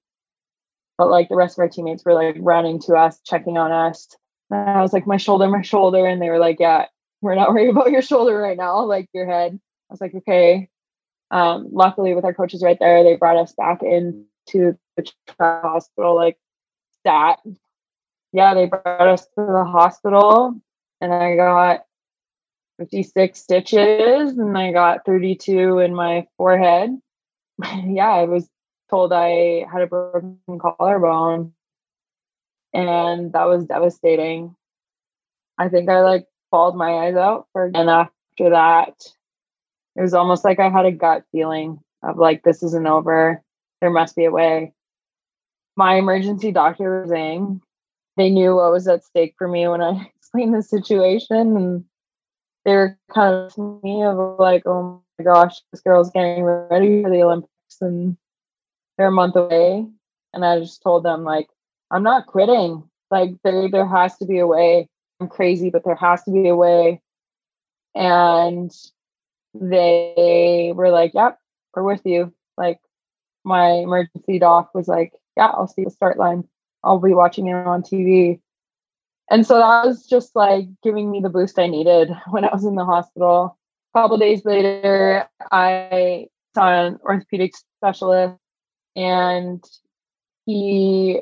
[0.96, 4.08] But like the rest of our teammates were like running to us, checking on us.
[4.50, 6.06] And I was like, my shoulder, my shoulder.
[6.06, 6.86] And they were like, yeah,
[7.20, 9.58] we're not worried about your shoulder right now, like your head.
[9.90, 10.68] I was like, okay.
[11.30, 15.08] Um, luckily, with our coaches right there, they brought us back into the
[15.38, 16.38] hospital, like
[17.04, 17.36] that.
[18.32, 20.60] Yeah, they brought us to the hospital,
[21.00, 21.84] and I got
[22.78, 26.90] 56 stitches and I got 32 in my forehead.
[27.86, 28.48] yeah, I was
[28.90, 31.52] told I had a broken collarbone
[32.72, 34.56] and that was devastating.
[35.58, 38.94] I think I like bawled my eyes out for and after that
[39.96, 43.42] it was almost like I had a gut feeling of like this isn't over.
[43.80, 44.72] There must be a way.
[45.76, 47.60] My emergency doctor was saying
[48.16, 51.84] they knew what was at stake for me when I explained the situation and
[52.64, 57.10] they were kind of me of like, oh my gosh, this girl's getting ready for
[57.10, 58.16] the Olympics and
[58.96, 59.86] they're a month away.
[60.32, 61.48] And I just told them like,
[61.90, 62.82] I'm not quitting.
[63.10, 64.88] Like there there has to be a way.
[65.20, 67.00] I'm crazy, but there has to be a way.
[67.94, 68.72] And
[69.54, 71.38] they were like, Yep,
[71.74, 72.32] we're with you.
[72.56, 72.80] Like
[73.44, 76.44] my emergency doc was like, Yeah, I'll see the start line.
[76.82, 78.40] I'll be watching it on TV.
[79.30, 82.64] And so that was just like giving me the boost I needed when I was
[82.64, 83.56] in the hospital.
[83.94, 88.38] A couple days later, I saw an orthopedic specialist
[88.96, 89.64] and
[90.46, 91.20] he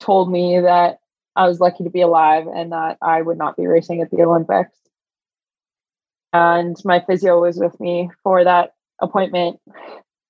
[0.00, 0.98] told me that
[1.36, 4.22] I was lucky to be alive and that I would not be racing at the
[4.22, 4.76] Olympics.
[6.32, 9.60] And my physio was with me for that appointment.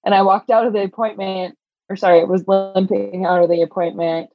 [0.04, 1.56] And I walked out of the appointment,
[1.88, 4.30] or sorry, it was limping out of the appointment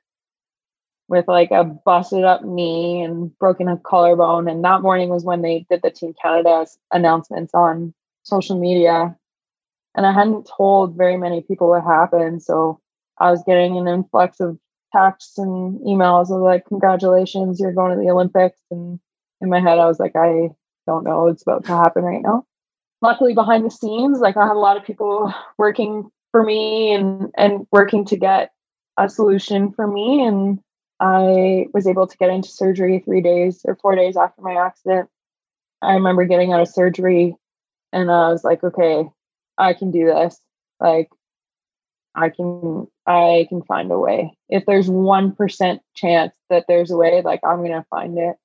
[1.09, 4.47] with like a busted up knee and broken a collarbone.
[4.47, 9.15] And that morning was when they did the Team Canada announcements on social media.
[9.95, 12.43] And I hadn't told very many people what happened.
[12.43, 12.79] So
[13.17, 14.57] I was getting an influx of
[14.93, 18.59] texts and emails of like, congratulations, you're going to the Olympics.
[18.69, 18.99] And
[19.41, 20.49] in my head, I was like, I
[20.87, 22.45] don't know what's about to happen right now.
[23.01, 27.29] Luckily, behind the scenes, like I have a lot of people working for me and
[27.37, 28.49] and working to get
[28.97, 30.25] a solution for me.
[30.25, 30.59] And
[30.99, 35.09] I was able to get into surgery three days or four days after my accident.
[35.81, 37.35] I remember getting out of surgery
[37.93, 39.09] and I was like, okay,
[39.57, 40.39] I can do this.
[40.79, 41.09] Like,
[42.15, 44.35] I can, I can find a way.
[44.49, 48.35] If there's 1% chance that there's a way, like, I'm to find it.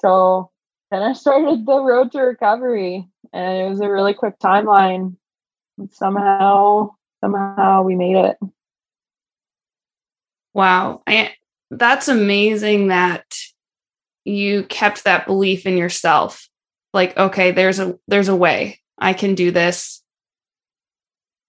[0.00, 0.50] So
[0.94, 5.16] then I started the road to recovery and it was a really quick timeline.
[5.90, 8.36] Somehow, somehow we made it.
[10.52, 11.02] Wow.
[11.06, 11.34] I,
[11.70, 13.24] that's amazing that
[14.24, 16.48] you kept that belief in yourself.
[16.92, 18.80] Like, okay, there's a there's a way.
[18.96, 20.00] I can do this.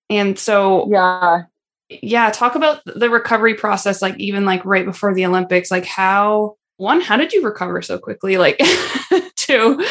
[0.09, 1.43] And so Yeah.
[1.89, 6.57] Yeah, talk about the recovery process like even like right before the Olympics, like how
[6.77, 8.37] one, how did you recover so quickly?
[8.37, 8.59] Like
[9.35, 9.83] two,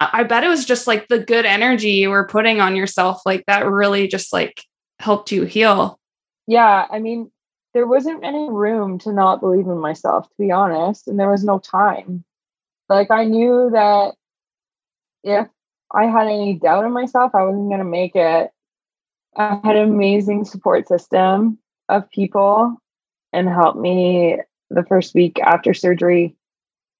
[0.00, 3.44] I bet it was just like the good energy you were putting on yourself like
[3.46, 4.62] that really just like
[4.98, 5.98] helped you heal.
[6.46, 7.30] Yeah, I mean,
[7.74, 11.08] there wasn't any room to not believe in myself, to be honest.
[11.08, 12.24] And there was no time.
[12.88, 14.14] Like, I knew that
[15.24, 15.48] if
[15.90, 18.50] I had any doubt in myself, I wasn't going to make it.
[19.36, 22.76] I had an amazing support system of people
[23.32, 24.38] and helped me
[24.74, 26.36] the first week after surgery.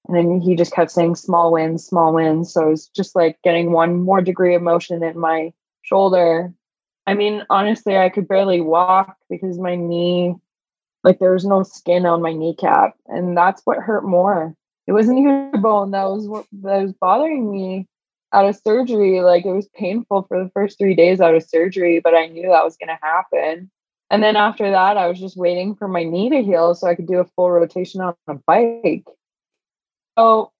[0.07, 2.51] And then he just kept saying small wins, small wins.
[2.51, 6.53] So it was just like getting one more degree of motion in my shoulder.
[7.07, 10.35] I mean, honestly, I could barely walk because my knee
[11.03, 14.55] like there was no skin on my kneecap, and that's what hurt more.
[14.87, 17.87] It wasn't even a bone that was what that was bothering me
[18.31, 19.21] out of surgery.
[19.21, 22.49] Like it was painful for the first three days out of surgery, but I knew
[22.49, 23.69] that was going to happen.
[24.09, 26.95] And then after that, I was just waiting for my knee to heal so I
[26.95, 29.07] could do a full rotation on a bike.
[30.17, 30.51] So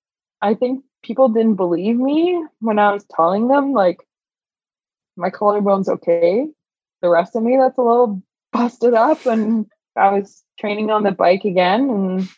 [0.41, 3.99] I think people didn't believe me when I was telling them, like,
[5.15, 6.47] my collarbone's okay.
[7.01, 11.11] The rest of me that's a little busted up and I was training on the
[11.11, 12.29] bike again, and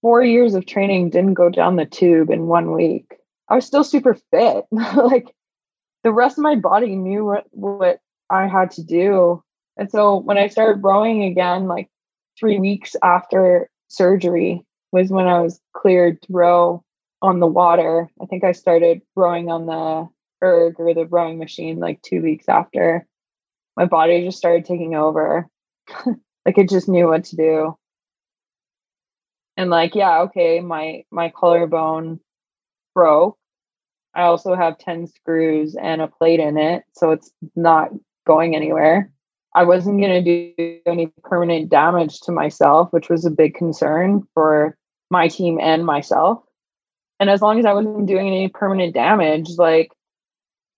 [0.00, 3.14] four years of training didn't go down the tube in one week.
[3.48, 4.64] I was still super fit.
[4.70, 5.34] like
[6.02, 9.42] the rest of my body knew what what I had to do.
[9.76, 11.88] And so when I started rowing again, like
[12.38, 16.84] three weeks after surgery was when I was cleared to row
[17.22, 18.08] on the water.
[18.22, 20.08] I think I started rowing on the
[20.42, 23.06] erg or the rowing machine like two weeks after.
[23.76, 25.48] My body just started taking over.
[26.46, 27.76] like it just knew what to do
[29.56, 32.20] and like yeah okay my my collarbone
[32.94, 33.36] broke
[34.14, 37.90] i also have 10 screws and a plate in it so it's not
[38.26, 39.10] going anywhere
[39.54, 44.22] i wasn't going to do any permanent damage to myself which was a big concern
[44.34, 44.76] for
[45.10, 46.42] my team and myself
[47.20, 49.92] and as long as i wasn't doing any permanent damage like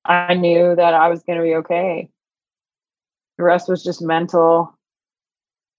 [0.05, 2.09] i knew that i was going to be okay
[3.39, 4.77] the rest was just mental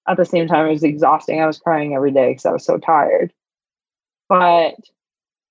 [0.08, 1.42] at the same time, it was exhausting.
[1.42, 3.34] I was crying every day because I was so tired.
[4.30, 4.76] But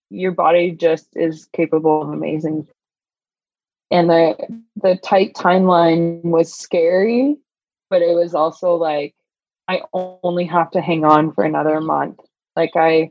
[0.09, 2.66] your body just is capable of amazing.
[3.91, 7.37] And the the tight timeline was scary,
[7.89, 9.14] but it was also like
[9.68, 12.20] I only have to hang on for another month.
[12.57, 13.11] Like I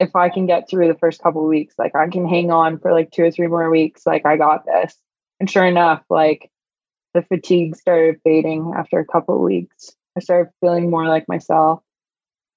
[0.00, 2.92] if I can get through the first couple weeks, like I can hang on for
[2.92, 4.96] like two or three more weeks, like I got this.
[5.40, 6.50] And sure enough, like
[7.14, 9.94] the fatigue started fading after a couple weeks.
[10.16, 11.82] I started feeling more like myself,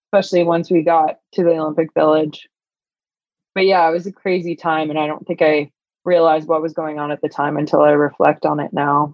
[0.08, 2.48] especially once we got to the Olympic Village.
[3.56, 4.90] But yeah, it was a crazy time.
[4.90, 5.72] And I don't think I
[6.08, 9.14] realized what was going on at the time until I reflect on it now.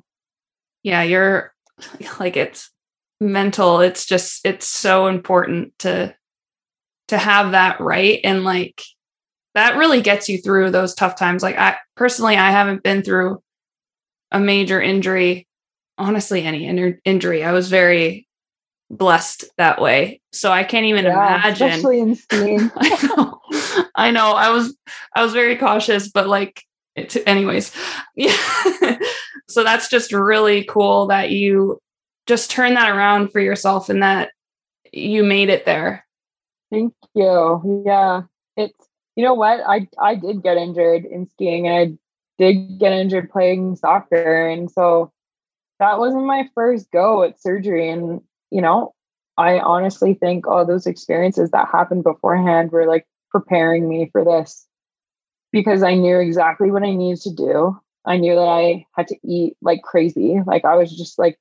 [0.83, 1.53] Yeah, you're
[2.19, 2.69] like it's
[3.19, 3.81] mental.
[3.81, 6.15] It's just, it's so important to
[7.09, 8.81] to have that right and like
[9.55, 11.43] that really gets you through those tough times.
[11.43, 13.41] Like i personally i haven't been through
[14.31, 15.45] a major injury
[15.97, 17.43] honestly any in- injury.
[17.43, 18.25] I was very
[18.89, 20.21] blessed that way.
[20.31, 21.67] So i can't even yeah, imagine.
[21.67, 22.71] especially in skiing.
[22.75, 23.41] I, know,
[23.95, 24.75] I know i was
[25.15, 26.63] i was very cautious but like
[26.95, 27.71] it, anyways.
[28.15, 28.99] Yeah.
[29.47, 31.79] So that's just really cool that you
[32.27, 34.31] just turn that around for yourself and that
[34.91, 36.05] you made it there.
[36.71, 37.83] Thank you.
[37.85, 38.21] Yeah.
[38.55, 39.59] It's you know what?
[39.67, 41.97] I i did get injured in skiing and i
[42.37, 44.47] did get injured playing soccer.
[44.47, 45.11] And so
[45.79, 47.89] that wasn't my first go at surgery.
[47.89, 48.21] And,
[48.51, 48.93] you know,
[49.37, 54.67] I honestly think all those experiences that happened beforehand were like preparing me for this
[55.53, 57.79] because I knew exactly what I needed to do.
[58.05, 60.41] I knew that I had to eat like crazy.
[60.45, 61.39] Like I was just like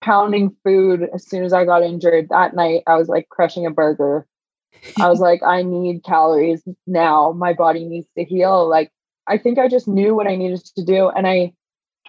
[0.00, 2.82] pounding food as soon as I got injured that night.
[2.86, 4.26] I was like crushing a burger.
[5.00, 7.32] I was like, I need calories now.
[7.32, 8.68] My body needs to heal.
[8.68, 8.92] Like
[9.26, 11.08] I think I just knew what I needed to do.
[11.08, 11.54] And I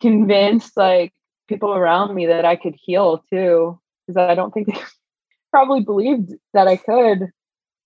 [0.01, 1.13] convinced like
[1.47, 3.79] people around me that I could heal too.
[4.05, 4.79] Because I don't think they
[5.51, 7.31] probably believed that I could.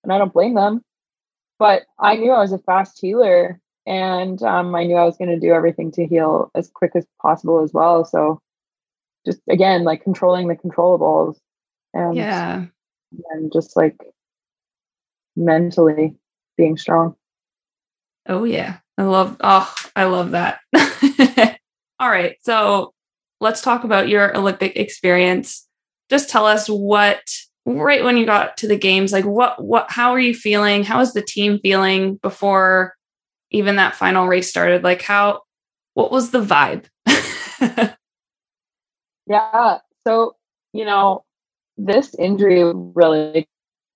[0.04, 0.84] And I don't blame them.
[1.62, 3.60] But I knew I was a fast healer.
[3.86, 7.06] And um, I knew I was going to do everything to heal as quick as
[7.22, 8.04] possible as well.
[8.04, 8.42] So
[9.28, 11.38] just again, like controlling the controllables.
[11.94, 12.66] And, yeah.
[13.30, 13.96] And just like
[15.36, 16.16] mentally
[16.58, 17.16] being strong.
[18.28, 18.80] Oh, yeah.
[18.98, 20.62] I love, oh, I love that.
[22.00, 22.38] All right.
[22.42, 22.92] So
[23.40, 25.68] let's talk about your Olympic experience.
[26.10, 27.22] Just tell us what,
[27.66, 30.84] right when you got to the games, like what, what, how are you feeling?
[30.84, 32.96] How is the team feeling before
[33.52, 34.84] even that final race started?
[34.84, 35.42] Like, how,
[35.94, 36.86] what was the vibe?
[39.28, 39.78] yeah.
[40.08, 40.36] So,
[40.74, 41.24] you know,
[41.78, 43.48] this injury really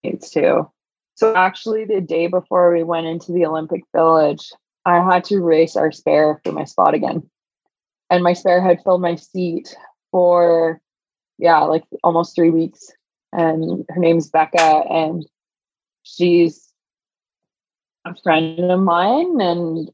[0.03, 0.69] needs to.
[1.15, 4.51] So, actually, the day before we went into the Olympic Village,
[4.85, 7.23] I had to race our spare for my spot again.
[8.09, 9.75] And my spare had filled my seat
[10.11, 10.79] for,
[11.37, 12.91] yeah, like almost three weeks.
[13.37, 15.25] And her name's Becca, and
[16.03, 16.71] she's
[18.05, 19.89] a friend of mine and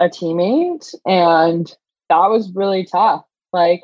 [0.00, 0.94] a teammate.
[1.06, 1.74] And
[2.08, 3.24] that was really tough.
[3.52, 3.82] Like,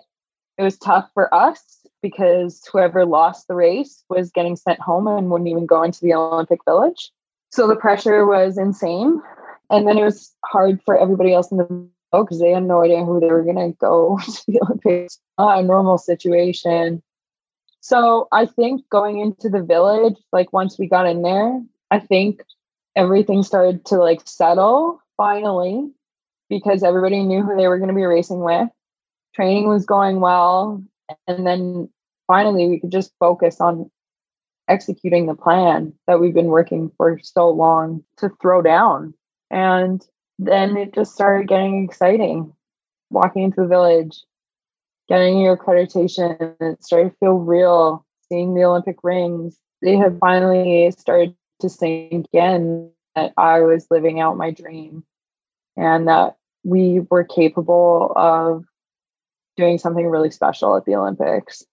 [0.59, 5.31] it was tough for us because whoever lost the race was getting sent home and
[5.31, 7.11] wouldn't even go into the Olympic Village.
[7.51, 9.23] So the pressure was insane.
[9.71, 12.83] And then it was hard for everybody else in the boat because they had no
[12.83, 15.19] idea who they were going to go to the Olympics.
[15.39, 17.03] Not a normal situation.
[17.81, 22.43] So I think going into the village, like once we got in there, I think
[22.97, 25.91] everything started to like settle finally
[26.49, 28.69] because everybody knew who they were going to be racing with.
[29.35, 30.83] Training was going well.
[31.27, 31.89] And then
[32.27, 33.91] finally we could just focus on
[34.69, 39.15] executing the plan that we've been working for so long to throw down
[39.51, 40.07] and
[40.39, 42.53] then it just started getting exciting.
[43.11, 44.23] Walking into the village,
[45.09, 48.05] getting your accreditation, it started to feel real.
[48.29, 54.21] Seeing the Olympic rings, they had finally started to sink in that I was living
[54.21, 55.03] out my dream
[55.77, 58.65] and that we were capable of
[59.57, 61.65] doing something really special at the Olympics.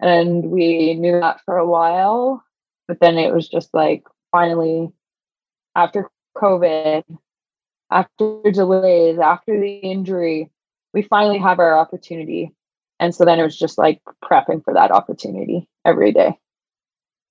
[0.00, 2.44] And we knew that for a while,
[2.86, 4.90] but then it was just like finally
[5.74, 7.04] after COVID,
[7.90, 10.50] after delays, after the injury,
[10.92, 12.52] we finally have our opportunity.
[13.00, 16.38] And so then it was just like prepping for that opportunity every day.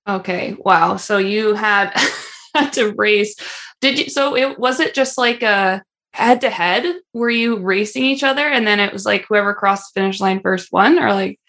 [0.07, 0.55] Okay.
[0.59, 0.97] Wow.
[0.97, 1.93] So you had
[2.55, 3.35] had to race.
[3.81, 5.83] Did you so it was it just like a
[6.13, 6.95] head to head?
[7.13, 10.41] Were you racing each other and then it was like whoever crossed the finish line
[10.41, 11.39] first won or like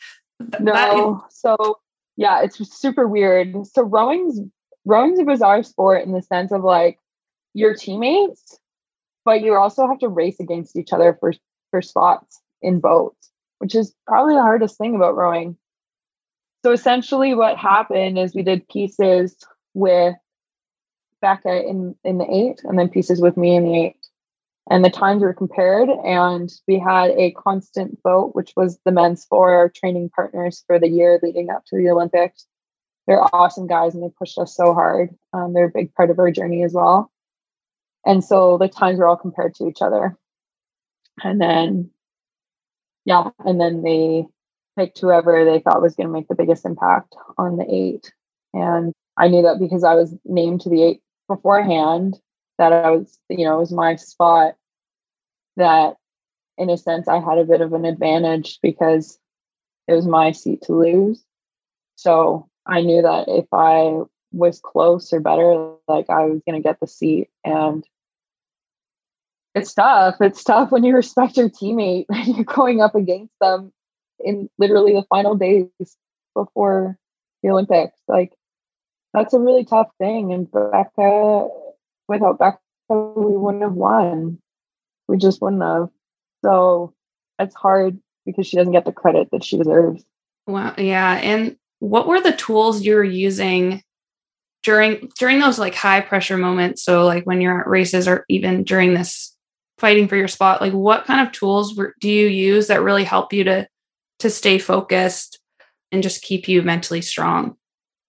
[0.61, 1.25] No.
[1.31, 1.79] so
[2.17, 3.67] yeah, it's super weird.
[3.67, 4.41] So rowing's
[4.85, 6.99] rowing's a bizarre sport in the sense of like
[7.55, 8.59] your teammates,
[9.25, 11.33] but you also have to race against each other for
[11.71, 15.57] for spots in boats, which is probably the hardest thing about rowing.
[16.65, 19.37] So essentially, what happened is we did pieces
[19.75, 20.15] with
[21.21, 23.97] Becca in in the eight, and then pieces with me in the eight.
[24.71, 29.27] And the times were compared, and we had a constant vote, which was the men's
[29.27, 32.47] four training partners for the year leading up to the Olympics.
[33.07, 35.15] They're awesome guys, and they pushed us so hard.
[35.35, 37.13] Um, they're a big part of our journey as well.
[38.07, 40.17] And so the times were all compared to each other.
[41.23, 41.91] And then,
[43.05, 44.27] yeah, and then they
[44.77, 48.13] picked whoever they thought was going to make the biggest impact on the eight.
[48.53, 52.19] And I knew that because I was named to the eight beforehand,
[52.59, 54.55] that I was, you know, it was my spot
[55.57, 55.97] that
[56.57, 59.19] in a sense I had a bit of an advantage because
[59.89, 61.25] it was my seat to lose.
[61.97, 64.03] So I knew that if I
[64.33, 67.29] was close or better, like I was going to get the seat.
[67.45, 67.85] And
[69.55, 70.17] it's tough.
[70.21, 73.73] It's tough when you respect your teammate and you're going up against them
[74.21, 75.69] in literally the final days
[76.35, 76.99] before
[77.43, 77.99] the Olympics.
[78.09, 78.33] Like
[79.13, 80.33] that's a really tough thing.
[80.33, 81.49] And Becca,
[82.09, 84.39] without Becca, we wouldn't have won.
[85.09, 85.89] We just wouldn't have.
[86.45, 86.93] So
[87.39, 90.05] it's hard because she doesn't get the credit that she deserves.
[90.47, 90.75] Wow.
[90.77, 91.15] Yeah.
[91.23, 93.83] And what were the tools you were using
[94.63, 96.83] during during those like high pressure moments?
[96.83, 99.34] So like when you're at races or even during this
[99.85, 103.35] fighting for your spot, like what kind of tools do you use that really help
[103.35, 103.69] you to
[104.19, 105.39] to stay focused
[105.93, 107.55] and just keep you mentally strong?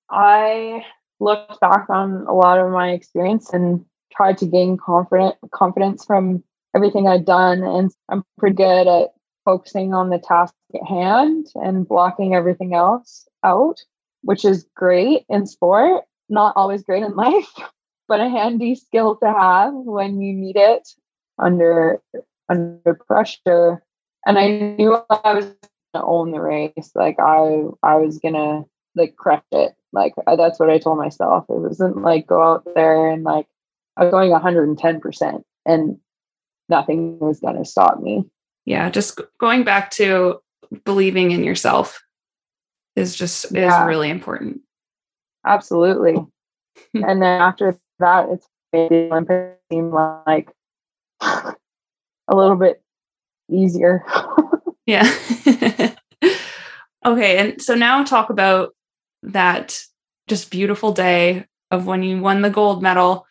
[0.10, 0.86] I
[1.20, 3.84] looked back on a lot of my experience and
[4.16, 7.62] tried to gain confident confidence from everything I'd done.
[7.62, 9.10] And I'm pretty good at
[9.44, 13.82] focusing on the task at hand and blocking everything else out,
[14.22, 17.52] which is great in sport, not always great in life,
[18.08, 20.88] but a handy skill to have when you need it
[21.40, 22.02] under
[22.50, 23.84] under pressure.
[24.26, 25.46] And I knew I was
[25.94, 26.92] gonna own the race.
[26.96, 28.64] Like I I was gonna
[28.96, 29.74] like crush it.
[29.94, 31.46] Like that's what I told myself.
[31.50, 33.48] It wasn't like go out there and like
[33.98, 35.98] I was going 110% and
[36.70, 38.26] nothing was to stop me.
[38.66, 40.40] Yeah, just going back to
[40.84, 42.02] believing in yourself
[42.96, 43.84] is just yeah.
[43.84, 44.62] is really important.
[45.46, 46.16] Absolutely.
[46.94, 50.52] and then after that, it's made the Olympics seem like
[51.22, 51.56] a
[52.36, 52.82] little bit
[53.50, 54.04] easier.
[54.86, 55.10] yeah.
[57.06, 58.76] okay, and so now talk about
[59.24, 59.82] that
[60.28, 63.26] just beautiful day of when you won the gold medal.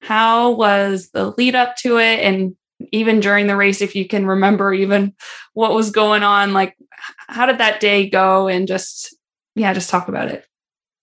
[0.00, 2.56] How was the lead up to it and
[2.92, 5.14] even during the race if you can remember even
[5.52, 6.76] what was going on like
[7.28, 9.16] how did that day go and just
[9.54, 10.44] yeah just talk about it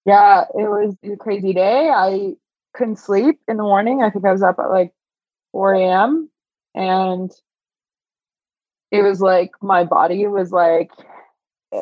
[0.06, 2.34] yeah it was a crazy day i
[2.74, 4.92] couldn't sleep in the morning i think i was up at like
[5.52, 6.30] 4 a.m
[6.76, 7.32] and
[8.92, 10.92] it was like my body was like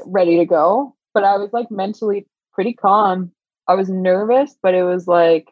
[0.06, 3.32] ready to go but i was like mentally pretty calm.
[3.68, 5.48] I was nervous but it was like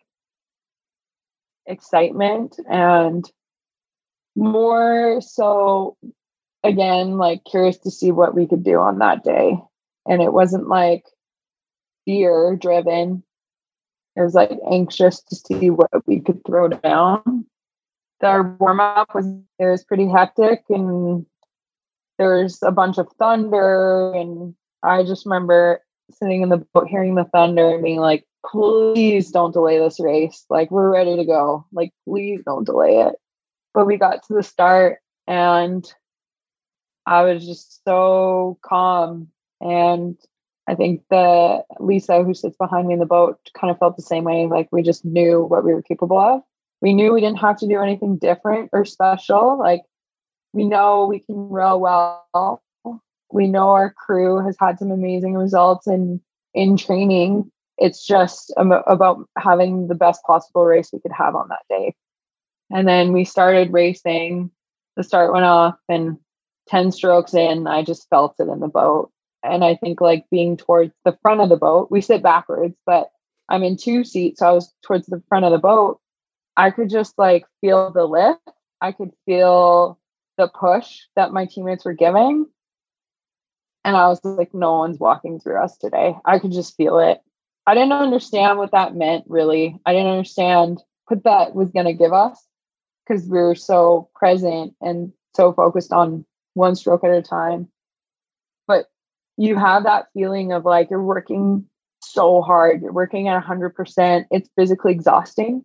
[1.66, 3.24] excitement and
[4.36, 5.96] more so
[6.64, 9.58] again like curious to see what we could do on that day.
[10.06, 11.06] And it wasn't like
[12.06, 13.24] fear driven
[14.18, 17.46] it was like anxious to see what we could throw down
[18.24, 19.26] our warm up was
[19.60, 21.26] it was pretty hectic and
[22.18, 27.26] there's a bunch of thunder and i just remember sitting in the boat hearing the
[27.26, 31.92] thunder and being like please don't delay this race like we're ready to go like
[32.08, 33.16] please don't delay it
[33.74, 35.94] but we got to the start and
[37.08, 39.30] I was just so calm.
[39.62, 40.18] And
[40.68, 44.04] I think that Lisa, who sits behind me in the boat, kind of felt the
[44.04, 44.46] same way.
[44.46, 46.42] Like we just knew what we were capable of.
[46.82, 49.58] We knew we didn't have to do anything different or special.
[49.58, 49.82] Like
[50.54, 52.62] we know we can row well.
[53.32, 56.22] We know our crew has had some amazing results in
[56.54, 57.52] in training.
[57.78, 61.96] It's just about having the best possible race we could have on that day.
[62.72, 64.52] And then we started racing.
[64.96, 66.18] The start went off, and
[66.68, 69.12] 10 strokes in, I just felt it in the boat.
[69.44, 73.10] And I think like being towards the front of the boat, we sit backwards, but
[73.48, 74.40] I'm in two seats.
[74.40, 76.00] So I was towards the front of the boat.
[76.58, 78.42] I could just like feel the lift.
[78.82, 80.00] I could feel
[80.38, 82.48] the push that my teammates were giving.
[83.86, 86.16] And I was like, no one's walking through us today.
[86.26, 87.22] I could just feel it.
[87.66, 89.80] I didn't understand what that meant really.
[89.86, 92.44] I didn't understand what that was going to give us
[93.08, 97.70] because we were so present and so focused on one stroke at a time.
[98.68, 98.88] But
[99.38, 101.66] you have that feeling of like you're working
[102.02, 104.26] so hard, you're working at 100%.
[104.32, 105.64] It's physically exhausting,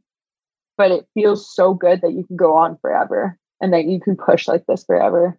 [0.83, 4.17] but it feels so good that you can go on forever and that you can
[4.17, 5.39] push like this forever.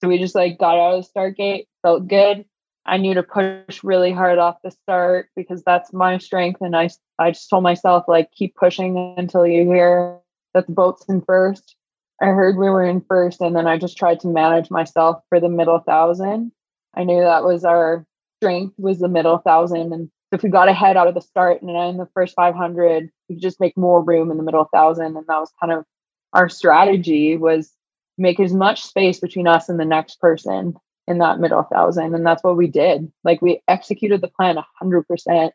[0.00, 2.44] So we just like got out of the start gate, felt good.
[2.86, 6.60] I knew to push really hard off the start because that's my strength.
[6.60, 6.88] And I,
[7.18, 10.20] I just told myself, like, keep pushing until you hear
[10.52, 11.74] that the boat's in first.
[12.22, 15.40] I heard we were in first, and then I just tried to manage myself for
[15.40, 16.52] the middle thousand.
[16.94, 18.06] I knew that was our
[18.38, 21.70] strength was the middle thousand, and if we got ahead out of the start and
[21.70, 25.26] in the first 500, we could just make more room in the middle thousand, and
[25.26, 25.84] that was kind of
[26.32, 27.72] our strategy was
[28.18, 30.74] make as much space between us and the next person
[31.06, 32.14] in that middle thousand.
[32.14, 33.10] And that's what we did.
[33.22, 35.50] Like we executed the plan 100%.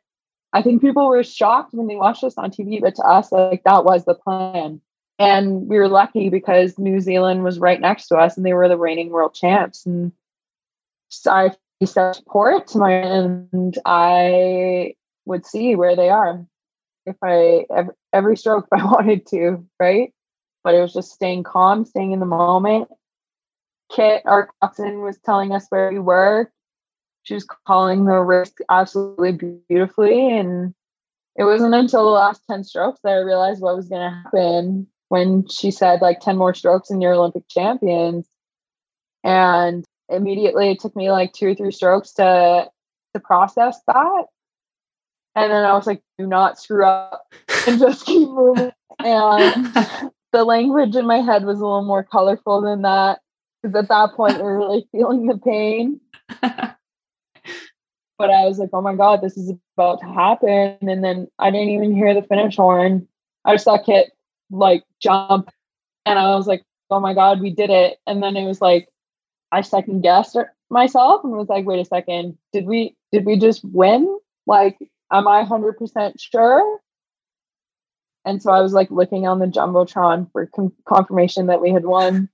[0.51, 3.63] I think people were shocked when they watched us on TV, but to us, like
[3.65, 4.82] that was the plan.
[5.19, 8.69] And we were lucky because New Zealand was right next to us and they were
[8.69, 9.86] the reigning world champs.
[9.86, 10.11] And
[11.09, 11.51] so I
[11.86, 16.45] set support and I would see where they are
[17.05, 20.13] if I every, every stroke if I wanted to, right?
[20.63, 22.89] But it was just staying calm, staying in the moment,
[23.89, 26.51] Kit, our coxswain, was telling us where we were.
[27.23, 30.38] She was calling the risk absolutely beautifully.
[30.38, 30.73] And
[31.36, 34.88] it wasn't until the last 10 strokes that I realized what was going to happen
[35.09, 38.27] when she said, like, 10 more strokes and you're Olympic champions.
[39.23, 42.70] And immediately it took me like two or three strokes to
[43.14, 44.26] to process that.
[45.36, 47.34] And then I was like, do not screw up
[47.68, 48.72] and just keep moving.
[48.99, 49.74] And
[50.32, 53.20] the language in my head was a little more colorful than that
[53.62, 55.99] because at that point we're really feeling the pain.
[56.41, 60.78] but I was like, oh my God, this is about to happen.
[60.82, 63.07] And then I didn't even hear the finish horn.
[63.45, 64.12] I just saw Kit
[64.51, 65.49] like jump
[66.05, 67.97] and I was like, oh my God, we did it.
[68.07, 68.89] And then it was like,
[69.51, 70.37] I second guessed
[70.69, 74.19] myself and was like, wait a second, did we did we just win?
[74.45, 74.77] Like,
[75.11, 76.79] am I hundred percent sure?
[78.25, 81.85] And so I was like looking on the jumbotron for com- confirmation that we had
[81.85, 82.29] won,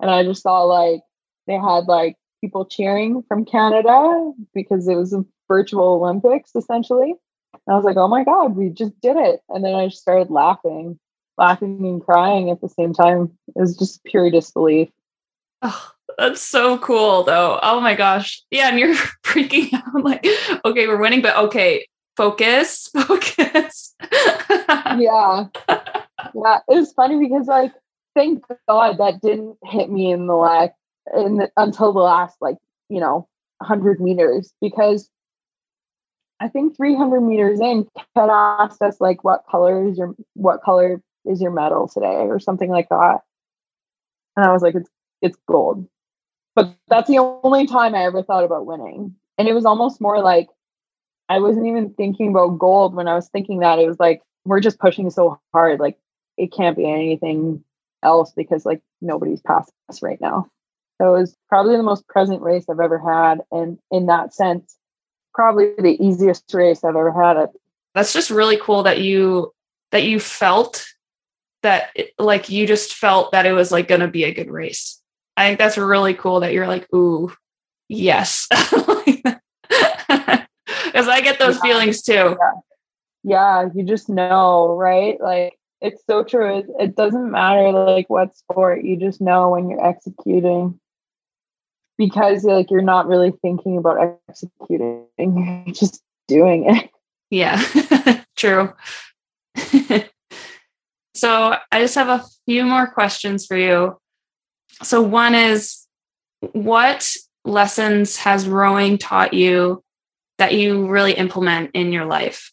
[0.00, 1.00] and I just saw like
[1.46, 7.14] they had like people cheering from Canada because it was a virtual Olympics essentially.
[7.52, 9.40] And I was like, oh my God, we just did it.
[9.48, 10.98] And then I just started laughing,
[11.36, 13.32] laughing and crying at the same time.
[13.48, 14.88] It was just pure disbelief.
[15.62, 15.90] Oh,
[16.20, 17.58] that's so cool though.
[17.62, 18.42] Oh my gosh.
[18.50, 18.94] Yeah, and you're
[19.24, 20.26] freaking out like,
[20.64, 23.94] okay, we're winning, but okay, focus, focus.
[24.02, 25.46] yeah.
[26.34, 26.58] Yeah.
[26.68, 27.72] It was funny because like
[28.14, 30.70] thank God that didn't hit me in the leg
[31.16, 32.58] in the, until the last like,
[32.90, 33.26] you know,
[33.58, 35.08] 100 meters because
[36.38, 41.02] I think 300 meters in, Ted asked us like, "What color is your what color
[41.26, 43.20] is your medal today?" or something like that,
[44.36, 44.88] and I was like, "It's
[45.20, 45.86] it's gold."
[46.54, 49.14] But that's the only time I ever thought about winning.
[49.38, 50.48] And it was almost more like
[51.28, 53.78] I wasn't even thinking about gold when I was thinking that.
[53.78, 55.78] It was like, we're just pushing so hard.
[55.78, 55.96] Like,
[56.36, 57.62] it can't be anything
[58.02, 60.48] else because, like, nobody's past us right now.
[61.00, 63.42] So it was probably the most present race I've ever had.
[63.52, 64.76] And in that sense,
[65.32, 67.48] probably the easiest race I've ever had.
[67.94, 69.52] That's just really cool that you
[69.92, 70.86] that you felt
[71.62, 74.50] that it, like you just felt that it was like going to be a good
[74.50, 74.99] race
[75.40, 77.32] I think that's really cool that you're like, ooh,
[77.88, 78.46] yes.
[80.84, 81.62] Because I get those yeah.
[81.62, 82.12] feelings too.
[82.12, 82.52] Yeah.
[83.22, 85.20] yeah, you just know, right?
[85.20, 86.58] Like it's so true.
[86.58, 90.78] It, it doesn't matter like what sport, you just know when you're executing
[91.96, 96.90] because like you're not really thinking about executing, you're just doing it.
[97.30, 97.62] Yeah,
[98.36, 98.72] true.
[101.14, 103.96] so I just have a few more questions for you.
[104.82, 105.86] So, one is
[106.52, 107.08] what
[107.44, 109.82] lessons has rowing taught you
[110.38, 112.52] that you really implement in your life?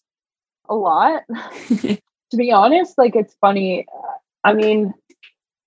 [0.69, 1.23] A lot.
[1.67, 1.99] to
[2.35, 3.85] be honest, like it's funny.
[4.43, 4.93] I mean,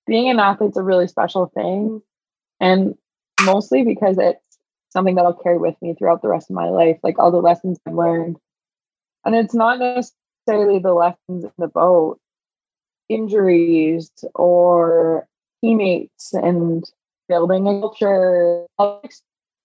[0.06, 2.02] being an athlete's a really special thing.
[2.60, 2.94] And
[3.42, 4.58] mostly because it's
[4.90, 7.38] something that I'll carry with me throughout the rest of my life, like all the
[7.38, 8.36] lessons I've learned.
[9.24, 12.18] And it's not necessarily the lessons in the boat,
[13.08, 15.28] injuries or
[15.60, 16.84] teammates and
[17.28, 18.66] building a culture,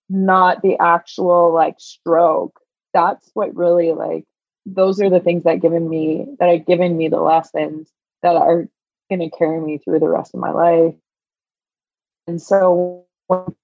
[0.10, 2.60] not the actual like stroke.
[2.94, 4.26] That's what really like
[4.66, 7.92] those are the things that given me that have given me the lessons
[8.24, 8.68] that are
[9.10, 10.96] going to carry me through the rest of my life.
[12.28, 13.06] And so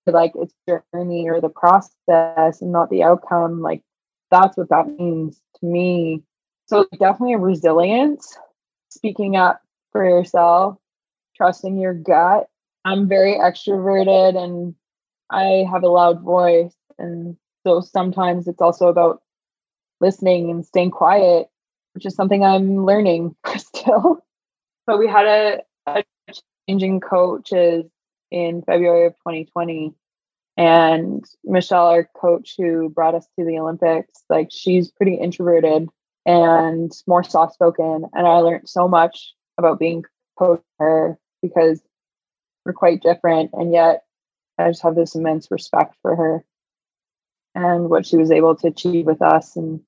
[0.06, 3.82] like it's journey or the process and not the outcome, like
[4.30, 6.22] that's what that means to me.
[6.68, 8.38] So definitely resilience,
[8.90, 9.62] speaking up
[9.92, 10.78] for yourself,
[11.36, 12.48] trusting your gut.
[12.86, 14.76] I'm very extroverted and
[15.30, 16.76] I have a loud voice.
[16.98, 19.22] And so sometimes it's also about
[20.00, 21.48] listening and staying quiet,
[21.94, 24.24] which is something I'm learning still.
[24.88, 26.04] But we had a, a
[26.68, 27.86] changing coaches
[28.32, 29.94] in February of 2020.
[30.58, 35.88] And Michelle, our coach who brought us to the Olympics, like she's pretty introverted
[36.26, 38.06] and more soft spoken.
[38.14, 40.04] And I learned so much about being
[40.38, 41.82] coach her because
[42.66, 43.52] we're quite different.
[43.54, 44.04] And yet
[44.58, 46.46] I just have this immense respect for her
[47.56, 49.82] and what she was able to achieve with us and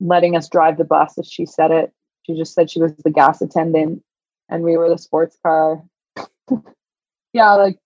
[0.00, 1.92] letting us drive the bus, as she said it.
[2.24, 4.02] She just said she was the gas attendant
[4.48, 5.82] and we were the sports car.
[7.32, 7.78] yeah, like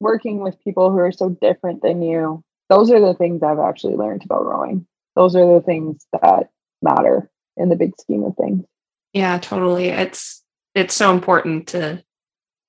[0.00, 2.42] working with people who are so different than you.
[2.68, 4.86] Those are the things I've actually learned about rowing.
[5.16, 6.50] Those are the things that
[6.82, 8.64] matter in the big scheme of things.
[9.12, 9.88] Yeah, totally.
[9.88, 10.44] It's
[10.78, 12.02] it's so important to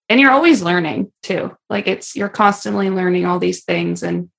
[0.10, 1.56] and you're always learning too.
[1.70, 4.30] Like it's you're constantly learning all these things and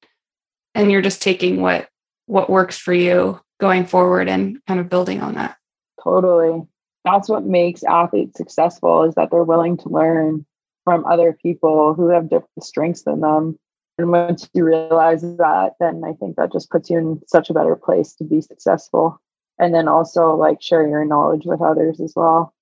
[0.75, 1.89] and you're just taking what
[2.27, 5.57] what works for you going forward and kind of building on that.
[6.03, 6.63] Totally.
[7.05, 10.45] That's what makes athletes successful is that they're willing to learn
[10.85, 13.59] from other people who have different strengths than them.
[13.99, 17.55] And once you realize that, then I think that just puts you in such a
[17.55, 19.21] better place to be successful.
[19.59, 22.55] And then also like share your knowledge with others as well.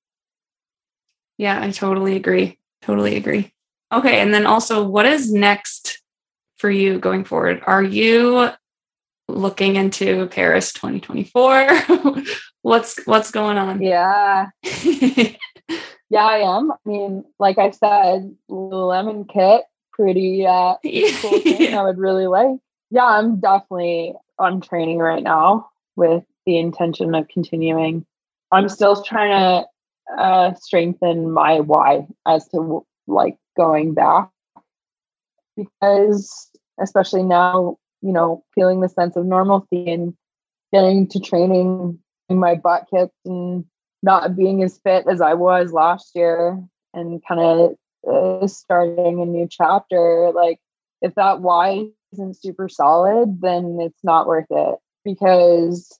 [1.38, 2.58] Yeah, I totally agree.
[2.82, 3.52] Totally agree.
[3.92, 4.20] Okay.
[4.20, 6.02] And then also, what is next
[6.56, 7.62] for you going forward?
[7.66, 8.50] Are you
[9.28, 12.24] looking into Paris 2024?
[12.62, 13.80] what's what's going on?
[13.80, 14.48] Yeah.
[14.62, 16.72] yeah, I am.
[16.72, 19.62] I mean, like I said, lemon kit,
[19.92, 22.58] pretty uh cool thing I would really like.
[22.90, 28.06] Yeah, I'm definitely on training right now with the intention of continuing.
[28.50, 29.68] I'm still trying to
[30.16, 34.30] uh strengthen my why as to like going back
[35.56, 36.50] because
[36.80, 40.14] especially now you know, feeling the sense of normalcy and
[40.72, 41.98] getting to training
[42.28, 43.64] my butt kicked and
[44.02, 46.62] not being as fit as I was last year
[46.94, 47.74] and kind of
[48.08, 50.30] uh, starting a new chapter.
[50.34, 50.58] Like,
[51.02, 55.98] if that why isn't super solid, then it's not worth it because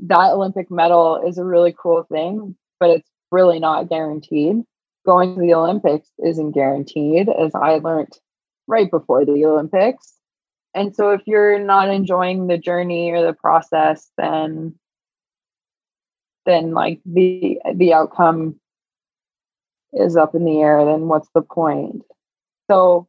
[0.00, 4.62] that Olympic medal is a really cool thing, but it's really not guaranteed.
[5.04, 8.18] Going to the Olympics isn't guaranteed, as I learned
[8.66, 10.14] right before the Olympics.
[10.74, 14.74] And so if you're not enjoying the journey or the process, then
[16.46, 18.56] then like the the outcome
[19.92, 22.02] is up in the air, then what's the point?
[22.70, 23.08] So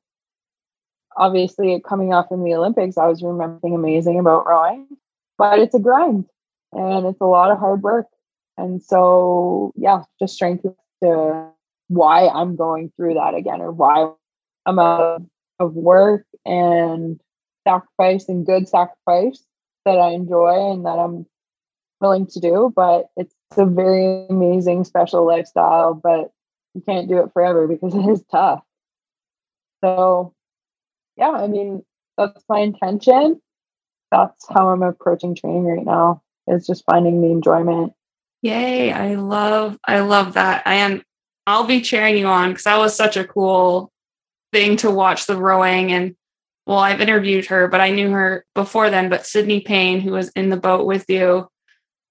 [1.16, 4.88] obviously coming off in the Olympics, I was remembering amazing about rowing,
[5.38, 6.26] but it's a grind
[6.72, 8.08] and it's a lot of hard work.
[8.58, 10.66] And so yeah, just strength
[11.04, 11.50] to
[11.90, 14.12] why I'm going through that again or why
[14.66, 15.22] I'm out
[15.60, 17.20] of work and
[17.68, 19.44] sacrifice and good sacrifice
[19.86, 21.26] that I enjoy and that I'm
[22.02, 22.74] willing to do.
[22.76, 26.32] But it's a very amazing, special lifestyle, but
[26.74, 28.62] you can't do it forever because it is tough.
[29.84, 30.34] So,
[31.16, 31.84] yeah, I mean,
[32.18, 33.42] that's my intention.
[34.12, 36.22] That's how I'm approaching training right now.
[36.48, 37.94] Is just finding the enjoyment.
[38.42, 38.92] Yay!
[38.92, 40.64] I love, I love that.
[40.66, 41.02] I am.
[41.46, 43.92] I'll be cheering you on because that was such a cool
[44.52, 46.16] thing to watch the rowing and
[46.68, 49.10] well, I've interviewed her, but I knew her before then.
[49.10, 51.48] But Sydney Payne, who was in the boat with you,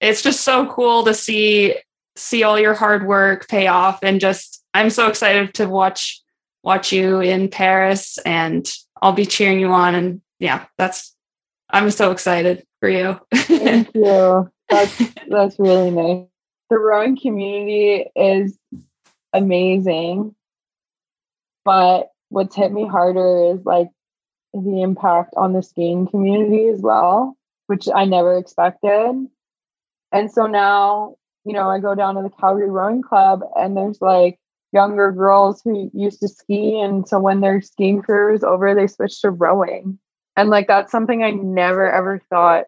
[0.01, 1.75] it's just so cool to see
[2.15, 6.23] see all your hard work pay off, and just I'm so excited to watch
[6.63, 8.67] watch you in Paris, and
[8.99, 9.93] I'll be cheering you on.
[9.93, 11.15] And yeah, that's
[11.69, 13.19] I'm so excited for you.
[13.35, 14.51] Thank you.
[14.69, 14.97] That's
[15.27, 16.27] that's really nice.
[16.69, 18.57] The rowing community is
[19.33, 20.35] amazing,
[21.63, 23.89] but what's hit me harder is like
[24.53, 27.37] the impact on the skiing community as well,
[27.67, 29.27] which I never expected.
[30.11, 31.15] And so now,
[31.45, 34.39] you know, I go down to the Calgary Rowing Club and there's like
[34.73, 36.79] younger girls who used to ski.
[36.79, 39.99] And so when their skiing career over, they switch to rowing.
[40.35, 42.65] And like that's something I never ever thought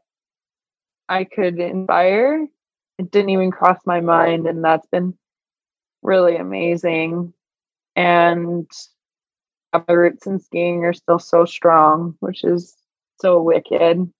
[1.09, 2.47] I could inspire.
[2.99, 4.45] It didn't even cross my mind.
[4.47, 5.17] And that's been
[6.03, 7.33] really amazing.
[7.95, 8.69] And
[9.73, 12.75] my roots in skiing are still so strong, which is
[13.19, 14.11] so wicked.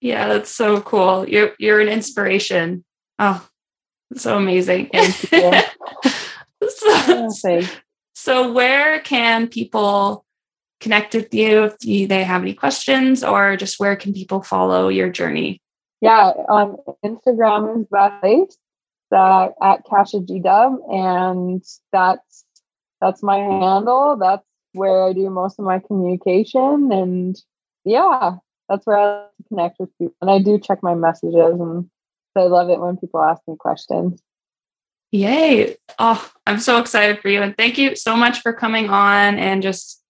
[0.00, 1.28] Yeah, that's so cool.
[1.28, 2.84] You're you're an inspiration.
[3.18, 3.46] Oh,
[4.14, 4.90] so amazing.
[4.94, 5.62] so,
[6.62, 7.60] oh,
[8.14, 10.24] so, where can people
[10.80, 11.78] connect with you if
[12.08, 15.60] they have any questions, or just where can people follow your journey?
[16.00, 18.56] Yeah, on Instagram is that place
[19.10, 22.44] that at Kasia G Dub, and that's
[23.00, 24.16] that's my handle.
[24.16, 26.90] That's where I do most of my communication.
[26.92, 27.36] And
[27.84, 28.36] yeah,
[28.68, 30.14] that's where I connect with people.
[30.20, 31.88] And I do check my messages and
[32.36, 34.22] I love it when people ask me questions.
[35.10, 35.76] Yay.
[35.98, 37.42] Oh, I'm so excited for you.
[37.42, 40.02] And thank you so much for coming on and just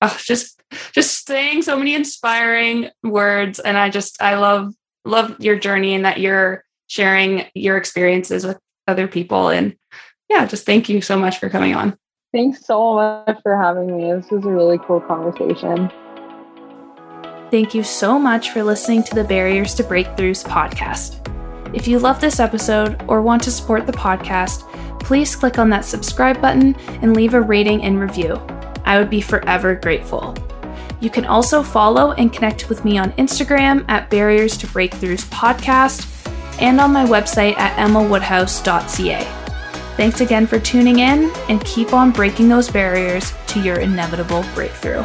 [0.00, 0.60] oh, just
[0.92, 3.60] just saying so many inspiring words.
[3.60, 4.74] And I just I love
[5.04, 9.48] love your journey and that you're sharing your experiences with other people.
[9.48, 9.76] And
[10.28, 11.96] yeah, just thank you so much for coming on.
[12.32, 14.12] Thanks so much for having me.
[14.12, 15.90] This was a really cool conversation.
[17.50, 21.18] Thank you so much for listening to the Barriers to Breakthroughs podcast.
[21.74, 24.68] If you love this episode or want to support the podcast,
[25.00, 28.36] please click on that subscribe button and leave a rating and review.
[28.84, 30.34] I would be forever grateful.
[31.02, 36.08] You can also follow and connect with me on Instagram at Barriers to Breakthroughs Podcast
[36.62, 39.24] and on my website at emmawoodhouse.ca.
[39.96, 45.02] Thanks again for tuning in and keep on breaking those barriers to your inevitable breakthrough.